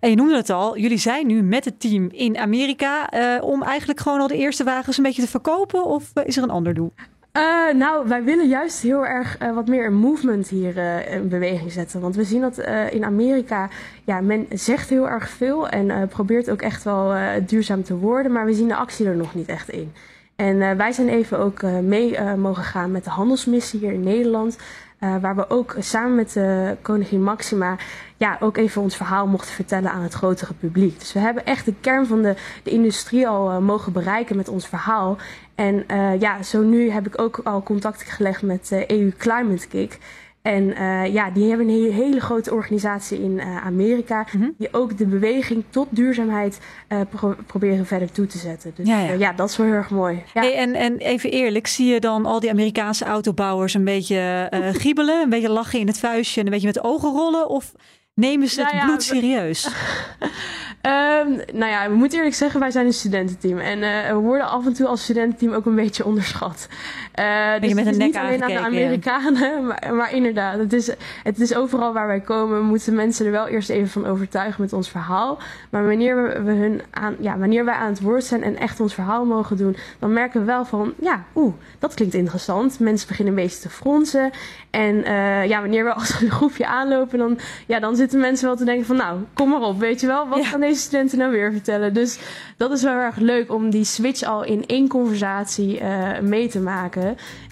En 0.00 0.10
je 0.10 0.16
noemde 0.16 0.36
het 0.36 0.50
al, 0.50 0.78
jullie 0.78 0.98
zijn 0.98 1.26
nu 1.26 1.42
met 1.42 1.64
het 1.64 1.80
team 1.80 2.08
in 2.10 2.38
Amerika 2.38 3.12
uh, 3.14 3.44
om 3.44 3.62
eigenlijk 3.62 4.00
gewoon 4.00 4.20
al 4.20 4.26
de 4.26 4.36
eerste 4.36 4.64
wagens 4.64 4.96
een 4.96 5.02
beetje 5.02 5.22
te 5.22 5.28
verkopen 5.28 5.84
of 5.84 6.10
is 6.24 6.36
er 6.36 6.42
een 6.42 6.50
ander 6.50 6.74
doel? 6.74 6.92
Uh, 7.36 7.74
nou, 7.74 8.08
wij 8.08 8.24
willen 8.24 8.48
juist 8.48 8.80
heel 8.80 9.06
erg 9.06 9.40
uh, 9.42 9.54
wat 9.54 9.66
meer 9.66 9.86
een 9.86 9.94
movement 9.94 10.48
hier 10.48 10.76
uh, 10.76 11.12
in 11.12 11.28
beweging 11.28 11.72
zetten. 11.72 12.00
Want 12.00 12.16
we 12.16 12.24
zien 12.24 12.40
dat 12.40 12.58
in 12.90 13.04
Amerika, 13.04 13.68
ja, 14.04 14.20
men 14.20 14.46
zegt 14.50 14.88
heel 14.88 15.08
erg 15.08 15.28
veel 15.28 15.68
en 15.68 16.08
probeert 16.08 16.50
ook 16.50 16.62
echt 16.62 16.82
wel 16.82 17.14
duurzaam 17.46 17.82
te 17.82 17.96
worden. 17.96 18.32
Maar 18.32 18.44
we 18.44 18.54
zien 18.54 18.68
de 18.68 18.76
actie 18.76 19.06
er 19.06 19.16
nog 19.16 19.34
niet 19.34 19.48
echt 19.48 19.68
in. 19.68 19.92
En 20.36 20.76
wij 20.76 20.92
zijn 20.92 21.08
even 21.08 21.38
ook 21.38 21.62
mee 21.62 22.20
mogen 22.36 22.64
gaan 22.64 22.90
met 22.90 23.04
de 23.04 23.10
handelsmissie 23.10 23.80
hier 23.80 23.92
in 23.92 24.02
Nederland. 24.02 24.58
waar 24.98 25.36
we 25.36 25.50
ook 25.50 25.76
samen 25.78 26.14
met 26.14 26.32
de 26.32 26.76
koningin 26.82 27.22
Maxima 27.22 27.76
ja, 28.16 28.36
ook 28.40 28.56
even 28.56 28.82
ons 28.82 28.96
verhaal 28.96 29.26
mochten 29.26 29.54
vertellen 29.54 29.90
aan 29.90 30.02
het 30.02 30.12
grotere 30.12 30.54
publiek. 30.54 30.98
Dus 30.98 31.12
we 31.12 31.18
hebben 31.18 31.46
echt 31.46 31.64
de 31.64 31.74
kern 31.80 32.06
van 32.06 32.22
de, 32.22 32.34
de 32.62 32.70
industrie 32.70 33.28
al 33.28 33.60
mogen 33.60 33.92
bereiken 33.92 34.36
met 34.36 34.48
ons 34.48 34.66
verhaal. 34.68 35.18
En 35.62 35.84
ja, 36.20 36.42
zo 36.42 36.62
nu 36.62 36.90
heb 36.90 37.06
ik 37.06 37.20
ook 37.20 37.40
al 37.44 37.62
contact 37.62 38.02
gelegd 38.02 38.42
met 38.42 38.84
EU 38.86 39.08
e 39.08 39.12
Climate 39.16 39.68
Kick. 39.68 39.98
En 40.42 40.62
uh, 40.62 41.12
ja, 41.12 41.30
die 41.30 41.48
hebben 41.48 41.68
een 41.68 41.92
hele, 41.92 42.20
grote 42.20 42.54
organisatie 42.54 43.22
in 43.22 43.40
Amerika. 43.40 44.26
Mm 44.32 44.40
-hmm. 44.40 44.54
Die 44.58 44.68
ook 44.72 44.98
de 44.98 45.06
beweging 45.06 45.64
tot 45.70 45.86
duurzaamheid 45.90 46.60
pro 47.10 47.34
proberen 47.46 47.86
verder 47.86 48.12
toe 48.12 48.26
te 48.26 48.38
zetten. 48.38 48.72
Dus 48.74 48.88
ja, 48.88 48.98
ja. 48.98 49.12
ja, 49.12 49.32
dat 49.32 49.48
is 49.48 49.56
wel 49.56 49.66
heel 49.66 49.74
erg 49.74 49.90
mooi. 49.90 50.22
Ja. 50.34 50.40
Hey, 50.40 50.54
en, 50.54 50.74
en 50.74 50.98
even 50.98 51.30
eerlijk, 51.30 51.66
zie 51.66 51.92
je 51.92 52.00
dan 52.00 52.26
al 52.26 52.40
die 52.40 52.50
Amerikaanse 52.50 53.04
autobouwers 53.04 53.74
een 53.74 53.84
beetje 53.84 54.50
giebelen, 54.72 55.22
een 55.22 55.30
beetje 55.30 55.50
lachen 55.50 55.80
in 55.80 55.86
het 55.86 55.98
vuistje 55.98 56.40
en 56.40 56.46
een 56.46 56.52
beetje 56.52 56.66
met 56.66 56.84
ogen 56.84 57.10
rollen? 57.10 57.48
Of 57.48 57.72
nemen 58.14 58.48
ze 58.48 58.64
het 58.64 58.84
bloed 58.84 59.02
serieus? 59.02 59.66
Um, 59.66 61.36
nou 61.60 61.70
ja, 61.70 61.88
we 61.88 61.94
moeten 61.94 62.18
eerlijk 62.18 62.36
zeggen, 62.36 62.60
wij 62.60 62.70
zijn 62.70 62.86
een 62.86 62.92
studententeam. 62.92 63.58
En 63.58 63.78
uh, 63.78 64.06
we 64.06 64.14
worden 64.14 64.48
af 64.48 64.66
en 64.66 64.72
toe 64.72 64.86
als 64.86 65.02
studententeam 65.02 65.52
ook 65.52 65.66
een 65.66 65.74
beetje 65.74 66.04
onderschat. 66.04 66.68
Uh, 67.18 67.60
dus 67.60 67.74
met 67.74 67.84
het 67.84 67.96
is 67.96 68.04
niet 68.04 68.16
alleen 68.16 68.42
aan 68.42 68.48
de 68.48 68.58
Amerikanen, 68.58 69.64
maar, 69.66 69.94
maar, 69.94 70.14
inderdaad, 70.14 70.58
het 70.58 70.72
is, 70.72 70.90
het 71.22 71.40
is 71.40 71.54
overal 71.54 71.92
waar 71.92 72.06
wij 72.06 72.20
komen, 72.20 72.62
moeten 72.62 72.94
mensen 72.94 73.26
er 73.26 73.32
wel 73.32 73.46
eerst 73.46 73.70
even 73.70 73.88
van 73.88 74.06
overtuigen 74.06 74.62
met 74.62 74.72
ons 74.72 74.90
verhaal. 74.90 75.38
Maar 75.70 75.86
wanneer 75.86 76.22
we, 76.22 76.42
we 76.42 76.52
hun 76.52 76.82
aan, 76.90 77.16
ja, 77.20 77.38
wanneer 77.38 77.64
wij 77.64 77.74
aan 77.74 77.90
het 77.90 78.00
woord 78.00 78.24
zijn 78.24 78.42
en 78.42 78.56
echt 78.56 78.80
ons 78.80 78.94
verhaal 78.94 79.24
mogen 79.24 79.56
doen, 79.56 79.76
dan 79.98 80.12
merken 80.12 80.40
we 80.40 80.46
wel 80.46 80.64
van, 80.64 80.92
ja, 81.00 81.24
oeh, 81.34 81.54
dat 81.78 81.94
klinkt 81.94 82.14
interessant. 82.14 82.80
Mensen 82.80 83.08
beginnen 83.08 83.34
een 83.34 83.42
beetje 83.42 83.60
te 83.60 83.70
fronsen. 83.70 84.30
En 84.70 84.94
uh, 84.96 85.46
ja, 85.46 85.60
wanneer 85.60 85.84
we 85.84 85.92
als 86.02 86.20
een 86.20 86.30
groepje 86.30 86.66
aanlopen, 86.66 87.18
dan, 87.18 87.38
ja, 87.66 87.80
dan 87.80 87.96
zitten 87.96 88.20
mensen 88.20 88.46
wel 88.46 88.56
te 88.56 88.64
denken 88.64 88.86
van, 88.86 88.96
nou, 88.96 89.20
kom 89.34 89.48
maar 89.48 89.60
op, 89.60 89.78
weet 89.78 90.00
je 90.00 90.06
wel, 90.06 90.28
wat 90.28 90.44
ja 90.44 90.58
deze 90.58 90.80
studenten 90.80 91.18
nou 91.18 91.30
weer 91.30 91.52
vertellen? 91.52 91.94
Dus 91.94 92.18
dat 92.56 92.70
is 92.70 92.82
wel 92.82 92.94
erg 92.94 93.16
leuk 93.16 93.52
om 93.52 93.70
die 93.70 93.84
switch 93.84 94.22
al 94.22 94.44
in 94.44 94.66
één 94.66 94.88
conversatie 94.88 95.80
uh, 95.80 96.18
mee 96.20 96.48
te 96.48 96.60
maken. 96.60 97.01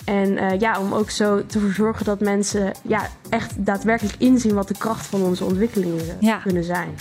En 0.05 0.29
uh, 0.29 0.59
ja, 0.59 0.81
om 0.81 0.93
ook 0.93 1.11
zo 1.11 1.47
te 1.47 1.71
zorgen 1.75 2.05
dat 2.05 2.21
mensen 2.21 2.73
ja, 2.83 3.09
echt 3.29 3.65
daadwerkelijk 3.65 4.15
inzien 4.19 4.55
wat 4.55 4.69
de 4.69 4.79
kracht 4.79 5.07
van 5.07 5.23
onze 5.23 5.45
ontwikkelingen 5.45 6.17
ja. 6.21 6.37
kunnen 6.37 6.65
zijn. 6.65 6.95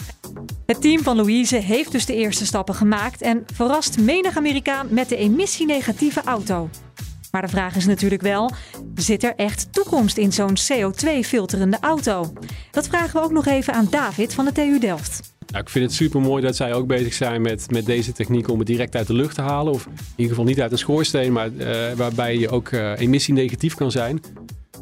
Het 0.65 0.81
team 0.81 1.03
van 1.03 1.15
Louise 1.15 1.55
heeft 1.55 1.91
dus 1.91 2.05
de 2.05 2.15
eerste 2.15 2.45
stappen 2.45 2.75
gemaakt 2.75 3.21
en 3.21 3.45
verrast 3.53 3.99
menig 3.99 4.37
Amerikaan 4.37 4.87
met 4.89 5.09
de 5.09 5.15
emissienegatieve 5.15 6.21
auto. 6.25 6.69
Maar 7.31 7.41
de 7.41 7.47
vraag 7.47 7.75
is 7.75 7.85
natuurlijk 7.85 8.21
wel: 8.21 8.51
zit 8.95 9.23
er 9.23 9.35
echt 9.35 9.73
toekomst 9.73 10.17
in 10.17 10.33
zo'n 10.33 10.57
CO2-filterende 10.57 11.77
auto? 11.81 12.33
Dat 12.71 12.87
vragen 12.87 13.19
we 13.19 13.25
ook 13.25 13.31
nog 13.31 13.45
even 13.45 13.73
aan 13.73 13.87
David 13.89 14.33
van 14.33 14.45
de 14.45 14.51
TU 14.51 14.79
Delft. 14.79 15.37
Nou, 15.49 15.63
ik 15.63 15.69
vind 15.69 15.85
het 15.85 15.93
super 15.93 16.21
mooi 16.21 16.43
dat 16.43 16.55
zij 16.55 16.73
ook 16.73 16.87
bezig 16.87 17.13
zijn 17.13 17.41
met, 17.41 17.71
met 17.71 17.85
deze 17.85 18.11
techniek 18.11 18.49
om 18.49 18.57
het 18.57 18.67
direct 18.67 18.95
uit 18.95 19.07
de 19.07 19.13
lucht 19.13 19.35
te 19.35 19.41
halen. 19.41 19.73
Of 19.73 19.85
in 19.85 19.93
ieder 20.09 20.35
geval 20.35 20.49
niet 20.49 20.61
uit 20.61 20.71
een 20.71 20.77
schoorsteen, 20.77 21.31
maar 21.31 21.49
uh, 21.51 21.91
waarbij 21.95 22.37
je 22.37 22.49
ook 22.49 22.71
uh, 22.71 22.99
emissienegatief 22.99 23.75
kan 23.75 23.91
zijn. 23.91 24.21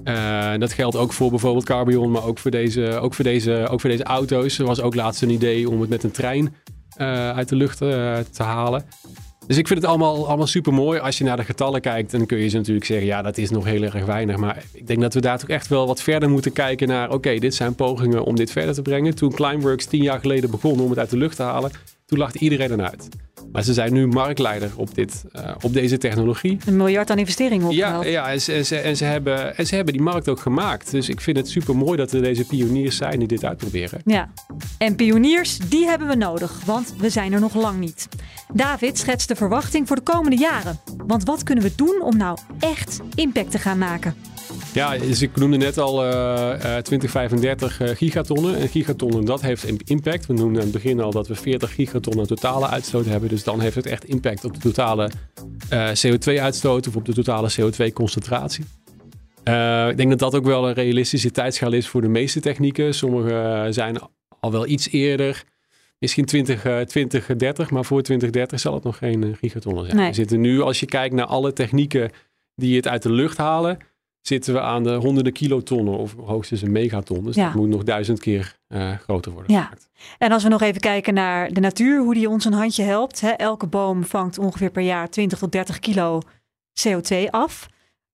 Uh, 0.04 0.54
dat 0.58 0.74
geldt 0.74 0.96
ook 0.96 1.14
voor 1.14 1.30
bijvoorbeeld 1.30 1.66
Carbion, 1.66 2.12
maar 2.12 2.24
ook 2.24 2.40
voor, 2.40 2.52
deze, 2.52 3.00
ook, 3.00 3.14
voor 3.14 3.24
deze, 3.24 3.68
ook 3.70 3.82
voor 3.82 3.90
deze 3.90 4.04
auto's. 4.04 4.60
Er 4.60 4.66
was 4.66 4.82
ook 4.82 4.96
laatst 4.96 5.22
een 5.22 5.30
idee 5.30 5.70
om 5.70 5.82
het 5.82 5.90
met 5.90 6.04
een 6.04 6.12
trein 6.12 6.56
uit 7.36 7.50
de 7.50 7.56
lucht 7.56 7.78
te 7.78 8.44
halen. 8.44 8.86
Dus 9.48 9.58
ik 9.58 9.68
vind 9.68 9.82
het 9.82 9.90
allemaal, 9.90 10.28
allemaal 10.28 10.48
super 10.48 10.74
mooi. 10.74 11.00
Als 11.00 11.18
je 11.18 11.24
naar 11.24 11.38
de 11.38 11.44
getallen 11.44 11.82
kijkt, 11.82 12.12
dan 12.12 12.26
kun 12.26 12.38
je 12.38 12.48
ze 12.48 12.58
natuurlijk 12.58 12.86
zeggen: 12.86 13.08
ja, 13.08 13.22
dat 13.22 13.38
is 13.38 13.50
nog 13.50 13.66
heel 13.66 13.84
erg 13.84 14.06
weinig. 14.06 14.38
Maar 14.38 14.64
ik 14.74 14.88
denk 14.88 15.02
dat 15.02 15.14
we 15.14 15.22
daar 15.22 15.40
toch 15.40 15.50
echt 15.50 15.68
wel 15.68 15.88
wat 15.88 16.02
verder 16.02 16.30
moeten 16.30 16.52
kijken 16.52 16.88
naar: 16.88 17.12
oké, 17.12 17.40
dit 17.40 17.56
zijn 17.56 17.76
pogingen 17.76 18.24
om 18.24 18.36
dit 18.36 18.52
verder 18.52 18.74
te 18.74 18.82
brengen. 18.82 19.16
Toen 19.16 19.34
Climeworks 19.34 19.86
tien 19.86 20.04
jaar 20.04 20.20
geleden 20.20 20.52
begon 20.52 20.80
om 20.80 20.90
het 20.90 21.00
uit 21.00 21.10
de 21.10 21.18
lucht 21.18 21.36
te 21.36 21.44
halen, 21.44 21.72
toen 22.06 22.18
lachte 22.18 22.40
iedereen 22.40 22.72
eruit. 22.72 23.08
Maar 23.52 23.64
ze 23.64 23.74
zijn 23.74 23.94
nu 23.94 24.08
marktleider 24.08 24.72
op, 24.76 24.96
dit, 24.96 25.26
uh, 25.36 25.52
op 25.62 25.74
deze 25.74 25.98
technologie. 25.98 26.58
Een 26.66 26.76
miljard 26.76 27.10
aan 27.10 27.18
investeringen 27.18 27.68
opgehaald. 27.68 28.04
Ja, 28.04 28.10
ja 28.10 28.32
en, 28.32 28.42
ze, 28.42 28.54
en, 28.54 28.66
ze, 28.66 28.78
en, 28.78 28.98
ze 28.98 29.04
hebben, 29.04 29.58
en 29.58 29.68
ze 29.68 29.76
hebben 29.76 29.94
die 29.94 30.02
markt 30.02 30.30
ook 30.30 30.40
gemaakt. 30.40 30.92
Dus 30.92 31.10
ik 31.10 31.22
vind 31.22 31.38
het 31.38 31.50
super 31.50 31.76
mooi 31.76 31.98
dat 31.98 32.12
er 32.12 32.22
deze 32.22 32.46
pioniers 32.46 32.98
zijn 32.98 33.20
die 33.20 33.28
dit 33.28 33.46
uitproberen. 33.46 34.02
Ja, 34.06 34.30
en 34.78 34.96
pioniers, 34.96 35.58
die 35.58 35.86
hebben 35.86 36.08
we 36.08 36.16
nodig, 36.16 36.62
want 36.66 36.94
we 36.98 37.10
zijn 37.10 37.34
er 37.34 37.40
nog 37.40 37.56
lang 37.56 37.80
niet. 37.80 38.08
David 38.54 38.98
schetst 38.98 39.28
de 39.28 39.36
verwachting 39.36 39.88
voor 39.88 39.96
de 39.96 40.02
komende 40.02 40.38
jaren. 40.38 40.80
Want 41.08 41.24
wat 41.24 41.44
kunnen 41.44 41.64
we 41.64 41.76
doen 41.76 42.02
om 42.02 42.18
nou 42.18 42.38
echt 42.60 43.00
impact 43.16 43.52
te 43.52 43.60
gaan 43.60 43.78
maken? 43.78 44.16
Ja, 44.74 44.98
dus 44.98 45.22
ik 45.22 45.36
noemde 45.36 45.58
net 45.58 45.78
al 45.78 46.06
uh, 46.06 46.10
uh, 46.10 46.78
2035 46.78 47.82
uh, 47.82 47.90
gigatonnen. 47.90 48.58
En 48.58 48.68
gigatonnen, 48.68 49.26
dat 49.26 49.42
heeft 49.42 49.64
impact. 49.90 50.26
We 50.26 50.34
noemden 50.34 50.58
aan 50.58 50.68
het 50.68 50.72
begin 50.72 51.00
al 51.00 51.12
dat 51.12 51.28
we 51.28 51.36
40 51.36 51.74
gigatonnen 51.74 52.28
totale 52.28 52.68
uitstoot 52.68 53.06
hebben. 53.06 53.30
Dus 53.30 53.44
dan 53.44 53.60
heeft 53.60 53.76
het 53.76 53.86
echt 53.86 54.06
impact 54.06 54.46
op 54.46 54.54
de 54.54 54.60
totale 54.60 55.10
uh, 55.74 55.90
CO2-uitstoot 55.90 56.88
of 56.88 56.96
op 56.96 57.06
de 57.06 57.14
totale 57.14 57.52
CO2-concentratie. 57.52 58.66
Uh, 59.44 59.90
ik 59.90 59.98
denk 59.98 60.10
dat 60.10 60.20
dat 60.20 60.36
ook 60.36 60.46
wel 60.46 60.68
een 60.68 60.74
realistische 60.74 61.32
tijdschaal 61.32 61.74
is 61.74 61.88
voor 61.88 62.02
de 62.02 62.08
meeste 62.08 62.40
technieken. 62.40 62.94
Sommige 62.94 63.68
zijn 63.70 63.98
al 64.40 64.52
wel 64.52 64.68
iets 64.68 64.90
eerder. 64.90 65.44
Misschien 66.00 66.26
20, 66.26 66.62
2030, 66.62 67.72
maar 67.72 67.86
voor 67.86 68.02
2030 68.02 68.60
zal 68.60 68.74
het 68.74 68.84
nog 68.84 68.98
geen 68.98 69.36
gigatonnen 69.40 69.86
zijn. 69.86 69.98
Nee. 69.98 70.08
We 70.08 70.14
zitten 70.14 70.42
nu, 70.42 70.62
als 70.62 70.80
je 70.80 70.86
kijkt 70.86 71.16
naar 71.16 71.26
alle 71.26 71.54
technieken 71.54 72.12
die 72.56 72.76
het 72.76 72.88
uit 72.88 73.04
de 73.04 73.12
lucht 73.12 73.38
halen 73.38 73.78
zitten 74.28 74.54
we 74.54 74.62
aan 74.62 74.84
de 74.84 74.94
honderden 74.94 75.34
kilotonnen 75.34 75.98
of 75.98 76.16
hoogstens 76.26 76.62
een 76.62 76.72
megaton. 76.72 77.24
Dus 77.24 77.36
dat 77.36 77.54
moet 77.54 77.68
nog 77.68 77.84
duizend 77.84 78.20
keer 78.20 78.58
uh, 78.68 78.94
groter 78.94 79.32
worden 79.32 79.54
ja. 79.54 79.62
gemaakt. 79.62 79.90
En 80.18 80.32
als 80.32 80.44
we 80.44 80.50
nog 80.50 80.62
even 80.62 80.82
kijken 80.82 81.14
naar 81.14 81.54
de 81.54 81.60
natuur, 81.60 82.00
hoe 82.00 82.14
die 82.14 82.30
ons 82.30 82.46
een 82.46 82.54
handje 82.54 82.84
helpt. 82.84 83.22
Hè? 83.22 83.30
Elke 83.30 83.68
boom 83.68 84.04
vangt 84.04 84.38
ongeveer 84.38 84.72
per 84.72 84.84
jaar 84.84 85.10
20 85.10 85.38
tot 85.40 85.52
30 85.52 85.80
kilo 85.80 86.22
CO2 86.88 87.30
af. 87.30 87.68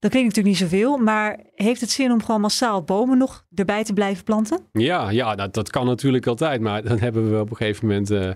Dat 0.04 0.12
klinkt 0.12 0.36
natuurlijk 0.36 0.62
niet 0.62 0.70
zoveel, 0.72 0.98
maar 0.98 1.40
heeft 1.56 1.82
het 1.82 1.90
zin 1.90 2.12
om 2.12 2.24
gewoon 2.24 2.42
massaal 2.42 2.84
bomen 2.84 3.18
nog 3.18 3.46
erbij 3.56 3.84
te 3.84 3.94
blijven 3.94 4.24
planten? 4.24 4.60
Ja, 4.72 5.10
ja 5.10 5.36
dat, 5.36 5.54
dat 5.54 5.70
kan 5.70 5.86
natuurlijk 5.86 6.28
altijd. 6.28 6.62
Maar 6.62 6.84
dan 6.84 7.00
hebben 7.00 7.32
we 7.32 7.40
op 7.40 7.50
een 7.50 7.56
gegeven 7.56 7.88
moment 7.88 8.12
uh, 8.12 8.32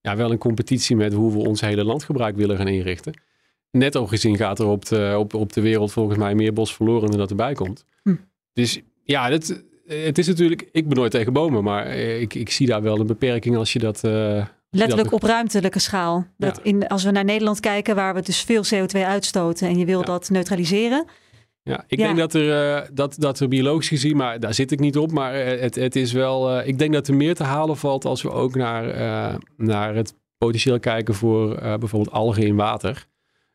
ja, 0.00 0.16
wel 0.16 0.30
een 0.30 0.38
competitie 0.38 0.96
met 0.96 1.12
hoe 1.12 1.32
we 1.32 1.38
ons 1.38 1.60
hele 1.60 1.84
landgebruik 1.84 2.36
willen 2.36 2.56
gaan 2.56 2.68
inrichten 2.68 3.12
netto 3.70 4.06
gezien 4.06 4.36
gaat 4.36 4.58
er 4.58 4.66
op 4.66 4.84
de, 4.84 5.14
op, 5.18 5.34
op 5.34 5.52
de 5.52 5.60
wereld 5.60 5.92
volgens 5.92 6.18
mij 6.18 6.34
meer 6.34 6.52
bos 6.52 6.74
verloren 6.74 7.08
dan 7.10 7.18
dat 7.18 7.30
erbij 7.30 7.52
komt. 7.52 7.84
Hm. 8.02 8.14
Dus 8.52 8.80
ja, 9.04 9.30
het, 9.30 9.64
het 9.86 10.18
is 10.18 10.26
natuurlijk, 10.26 10.68
ik 10.72 10.88
ben 10.88 10.96
nooit 10.96 11.10
tegen 11.10 11.32
bomen, 11.32 11.64
maar 11.64 11.86
ik, 11.96 12.34
ik 12.34 12.50
zie 12.50 12.66
daar 12.66 12.82
wel 12.82 13.00
een 13.00 13.06
beperking 13.06 13.56
als 13.56 13.72
je 13.72 13.78
dat... 13.78 14.04
Uh, 14.04 14.46
Letterlijk 14.70 15.12
op 15.12 15.22
ruimtelijke 15.22 15.78
schaal. 15.78 16.26
Dat 16.36 16.60
in, 16.62 16.86
als 16.88 17.04
we 17.04 17.10
naar 17.10 17.24
Nederland 17.24 17.60
kijken, 17.60 17.94
waar 17.94 18.14
we 18.14 18.22
dus 18.22 18.42
veel 18.42 18.64
CO2 18.64 19.00
uitstoten 19.00 19.68
en 19.68 19.78
je 19.78 19.84
wil 19.84 20.04
dat 20.04 20.30
neutraliseren. 20.30 21.04
Ja, 21.62 21.84
ik 21.86 21.98
denk 21.98 22.16
dat 22.16 22.34
er, 22.34 22.80
uh, 22.80 22.88
dat, 22.92 23.16
dat 23.18 23.40
er 23.40 23.48
biologisch 23.48 23.88
gezien, 23.88 24.16
maar 24.16 24.40
daar 24.40 24.54
zit 24.54 24.70
ik 24.70 24.80
niet 24.80 24.96
op, 24.96 25.12
maar 25.12 25.34
het, 25.34 25.74
het 25.74 25.96
is 25.96 26.12
wel, 26.12 26.58
uh, 26.58 26.66
ik 26.66 26.78
denk 26.78 26.92
dat 26.92 27.08
er 27.08 27.14
meer 27.14 27.34
te 27.34 27.44
halen 27.44 27.76
valt 27.76 28.04
als 28.04 28.22
we 28.22 28.30
ook 28.30 28.54
naar, 28.54 28.84
naar 29.56 29.94
het 29.94 30.14
potentieel 30.38 30.80
kijken 30.80 31.14
voor 31.14 31.54
bijvoorbeeld 31.54 32.10
algen 32.14 32.42
in 32.42 32.56
water. 32.56 33.06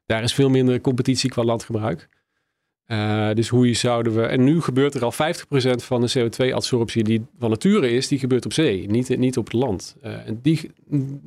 Daar 0.05 0.23
is 0.23 0.33
veel 0.33 0.49
minder 0.49 0.81
competitie 0.81 1.29
qua 1.29 1.43
landgebruik. 1.43 2.09
Uh, 2.93 3.33
dus 3.33 3.47
hoe 3.47 3.73
zouden 3.73 4.15
we. 4.15 4.21
En 4.21 4.43
nu 4.43 4.61
gebeurt 4.61 4.93
er 4.93 5.03
al 5.03 5.13
50% 5.13 5.15
van 5.75 6.01
de 6.01 6.11
CO2-absorptie 6.19 7.03
die 7.03 7.25
van 7.39 7.49
nature 7.49 7.91
is, 7.91 8.07
die 8.07 8.19
gebeurt 8.19 8.45
op 8.45 8.53
zee, 8.53 8.89
niet, 8.89 9.17
niet 9.17 9.37
op 9.37 9.45
het 9.45 9.53
land. 9.53 9.95
Uh, 10.03 10.27
en 10.27 10.39
die, 10.41 10.71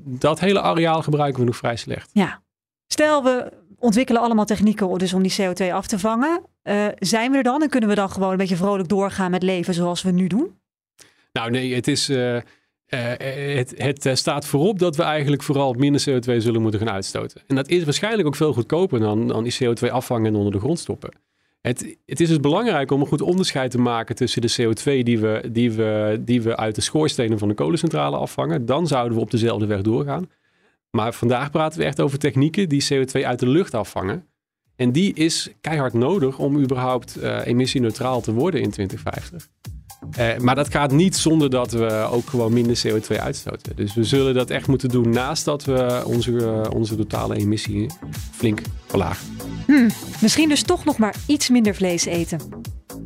dat 0.04 0.40
hele 0.40 0.60
areaal 0.60 1.02
gebruiken 1.02 1.40
we 1.40 1.46
nog 1.46 1.56
vrij 1.56 1.76
slecht. 1.76 2.10
Ja. 2.12 2.42
Stel, 2.86 3.22
we 3.22 3.52
ontwikkelen 3.78 4.22
allemaal 4.22 4.44
technieken 4.44 4.98
dus 4.98 5.12
om 5.12 5.22
die 5.22 5.36
CO2 5.40 5.72
af 5.72 5.86
te 5.86 5.98
vangen. 5.98 6.42
Uh, 6.62 6.86
zijn 6.98 7.30
we 7.30 7.36
er 7.36 7.42
dan 7.42 7.62
en 7.62 7.68
kunnen 7.68 7.88
we 7.88 7.94
dan 7.94 8.10
gewoon 8.10 8.30
een 8.30 8.36
beetje 8.36 8.56
vrolijk 8.56 8.88
doorgaan 8.88 9.30
met 9.30 9.42
leven 9.42 9.74
zoals 9.74 10.02
we 10.02 10.10
nu 10.10 10.26
doen? 10.26 10.58
Nou, 11.32 11.50
nee, 11.50 11.74
het 11.74 11.88
is. 11.88 12.10
Uh, 12.10 12.38
het, 12.86 13.74
het, 13.76 14.18
staat 14.18 14.46
voorop 14.46 14.78
dat 14.78 14.96
we 14.96 15.02
eigenlijk 15.02 15.42
vooral 15.42 15.72
minder 15.72 16.00
CO2 16.00 16.36
zullen 16.36 16.62
moeten 16.62 16.80
gaan 16.80 16.90
uitstoten. 16.90 17.42
En 17.46 17.56
dat 17.56 17.68
is 17.68 17.84
waarschijnlijk 17.84 18.26
ook 18.26 18.36
veel 18.36 18.52
goedkoper 18.52 19.00
dan, 19.00 19.28
dan 19.28 19.44
die 19.44 19.56
CO2 19.64 19.90
afvangen 19.90 20.26
en 20.26 20.34
onder 20.34 20.52
de 20.52 20.58
grond 20.58 20.78
stoppen. 20.78 21.10
Het, 21.66 21.96
het, 22.06 22.20
is 22.20 22.28
dus 22.28 22.40
belangrijk 22.40 22.90
om 22.90 23.00
een 23.00 23.06
goed 23.06 23.20
onderscheid 23.20 23.70
te 23.70 23.78
maken 23.78 24.14
tussen 24.14 24.42
de 24.42 24.56
CO2 24.60 25.02
die 25.02 25.18
we, 25.18 25.48
die, 25.52 25.72
we, 25.72 26.20
die 26.24 26.42
we 26.42 26.56
uit 26.56 26.74
de 26.74 26.80
schoorstenen 26.80 27.38
van 27.38 27.48
de 27.48 27.54
kolencentrale 27.54 28.16
afvangen. 28.16 28.66
Dan 28.66 28.86
zouden 28.86 29.16
we 29.16 29.22
op 29.22 29.30
dezelfde 29.30 29.66
weg 29.66 29.82
doorgaan. 29.82 30.30
Maar 30.90 31.12
vandaag 31.12 31.50
praten 31.50 31.78
we 31.78 31.84
echt 31.84 32.00
over 32.00 32.18
technieken 32.18 32.68
die 32.68 32.84
CO2 32.92 33.24
uit 33.24 33.38
de 33.38 33.48
lucht 33.48 33.74
afvangen. 33.74 34.26
En 34.76 34.92
die 34.92 35.14
is 35.14 35.50
keihard 35.60 35.92
nodig 35.92 36.38
om 36.38 36.58
überhaupt 36.58 37.18
uh, 37.18 37.46
emissieneutraal 37.46 38.20
te 38.20 38.32
worden 38.32 38.60
in 38.60 38.70
2050. 38.70 39.48
Eh, 40.10 40.38
maar 40.38 40.54
dat 40.54 40.70
gaat 40.70 40.92
niet 40.92 41.16
zonder 41.16 41.50
dat 41.50 41.72
we 41.72 42.08
ook 42.10 42.28
gewoon 42.28 42.52
minder 42.52 42.82
CO2 42.86 43.20
uitstoten. 43.20 43.76
Dus 43.76 43.94
we 43.94 44.04
zullen 44.04 44.34
dat 44.34 44.50
echt 44.50 44.66
moeten 44.66 44.88
doen 44.88 45.10
naast 45.10 45.44
dat 45.44 45.64
we 45.64 46.02
onze, 46.06 46.36
eh, 46.36 46.70
onze 46.70 46.96
totale 46.96 47.36
emissie 47.36 47.90
flink 48.30 48.60
verlagen. 48.86 49.26
Misschien 50.20 50.48
dus 50.48 50.62
toch 50.62 50.84
nog 50.84 50.98
maar 50.98 51.14
iets 51.26 51.48
minder 51.48 51.74
vlees 51.74 52.04
eten. 52.04 52.40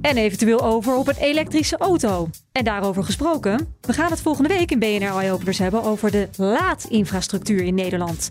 En 0.01 0.17
eventueel 0.17 0.61
over 0.61 0.97
op 0.97 1.09
een 1.09 1.17
elektrische 1.17 1.77
auto. 1.77 2.29
En 2.53 2.65
daarover 2.65 3.05
gesproken, 3.05 3.75
we 3.81 3.93
gaan 3.93 4.11
het 4.11 4.21
volgende 4.21 4.49
week 4.49 4.71
in 4.71 4.79
BNR 4.79 5.17
Eye 5.17 5.33
Openers 5.33 5.59
hebben 5.59 5.83
over 5.83 6.11
de 6.11 6.29
laadinfrastructuur 6.37 7.63
in 7.63 7.75
Nederland. 7.75 8.31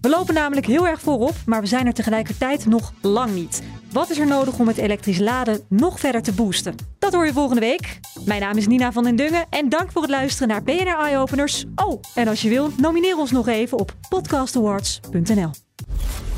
We 0.00 0.08
lopen 0.08 0.34
namelijk 0.34 0.66
heel 0.66 0.86
erg 0.86 1.00
voorop, 1.00 1.34
maar 1.46 1.60
we 1.60 1.66
zijn 1.66 1.86
er 1.86 1.94
tegelijkertijd 1.94 2.66
nog 2.66 2.92
lang 3.00 3.34
niet. 3.34 3.62
Wat 3.92 4.10
is 4.10 4.18
er 4.18 4.26
nodig 4.26 4.58
om 4.58 4.68
het 4.68 4.76
elektrisch 4.76 5.18
laden 5.18 5.60
nog 5.68 6.00
verder 6.00 6.22
te 6.22 6.32
boosten? 6.32 6.74
Dat 6.98 7.12
hoor 7.12 7.26
je 7.26 7.32
volgende 7.32 7.60
week. 7.60 8.00
Mijn 8.24 8.40
naam 8.40 8.56
is 8.56 8.66
Nina 8.66 8.92
van 8.92 9.04
den 9.04 9.16
Dungen 9.16 9.46
en 9.50 9.68
dank 9.68 9.92
voor 9.92 10.02
het 10.02 10.10
luisteren 10.10 10.48
naar 10.48 10.62
BNR 10.62 10.98
Eye 10.98 11.18
Openers. 11.18 11.64
Oh, 11.74 12.00
en 12.14 12.28
als 12.28 12.42
je 12.42 12.48
wil, 12.48 12.70
nomineer 12.76 13.16
ons 13.16 13.30
nog 13.30 13.48
even 13.48 13.78
op 13.78 13.94
podcastawards.nl. 14.08 15.50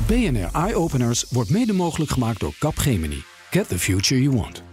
BNR 0.07 0.49
Eye 0.53 0.75
Openers 0.75 1.25
wordt 1.29 1.49
mede 1.49 1.73
mogelijk 1.73 2.11
gemaakt 2.11 2.39
door 2.39 2.53
Capgemini. 2.59 3.23
Get 3.49 3.67
the 3.67 3.79
future 3.79 4.21
you 4.21 4.35
want. 4.35 4.72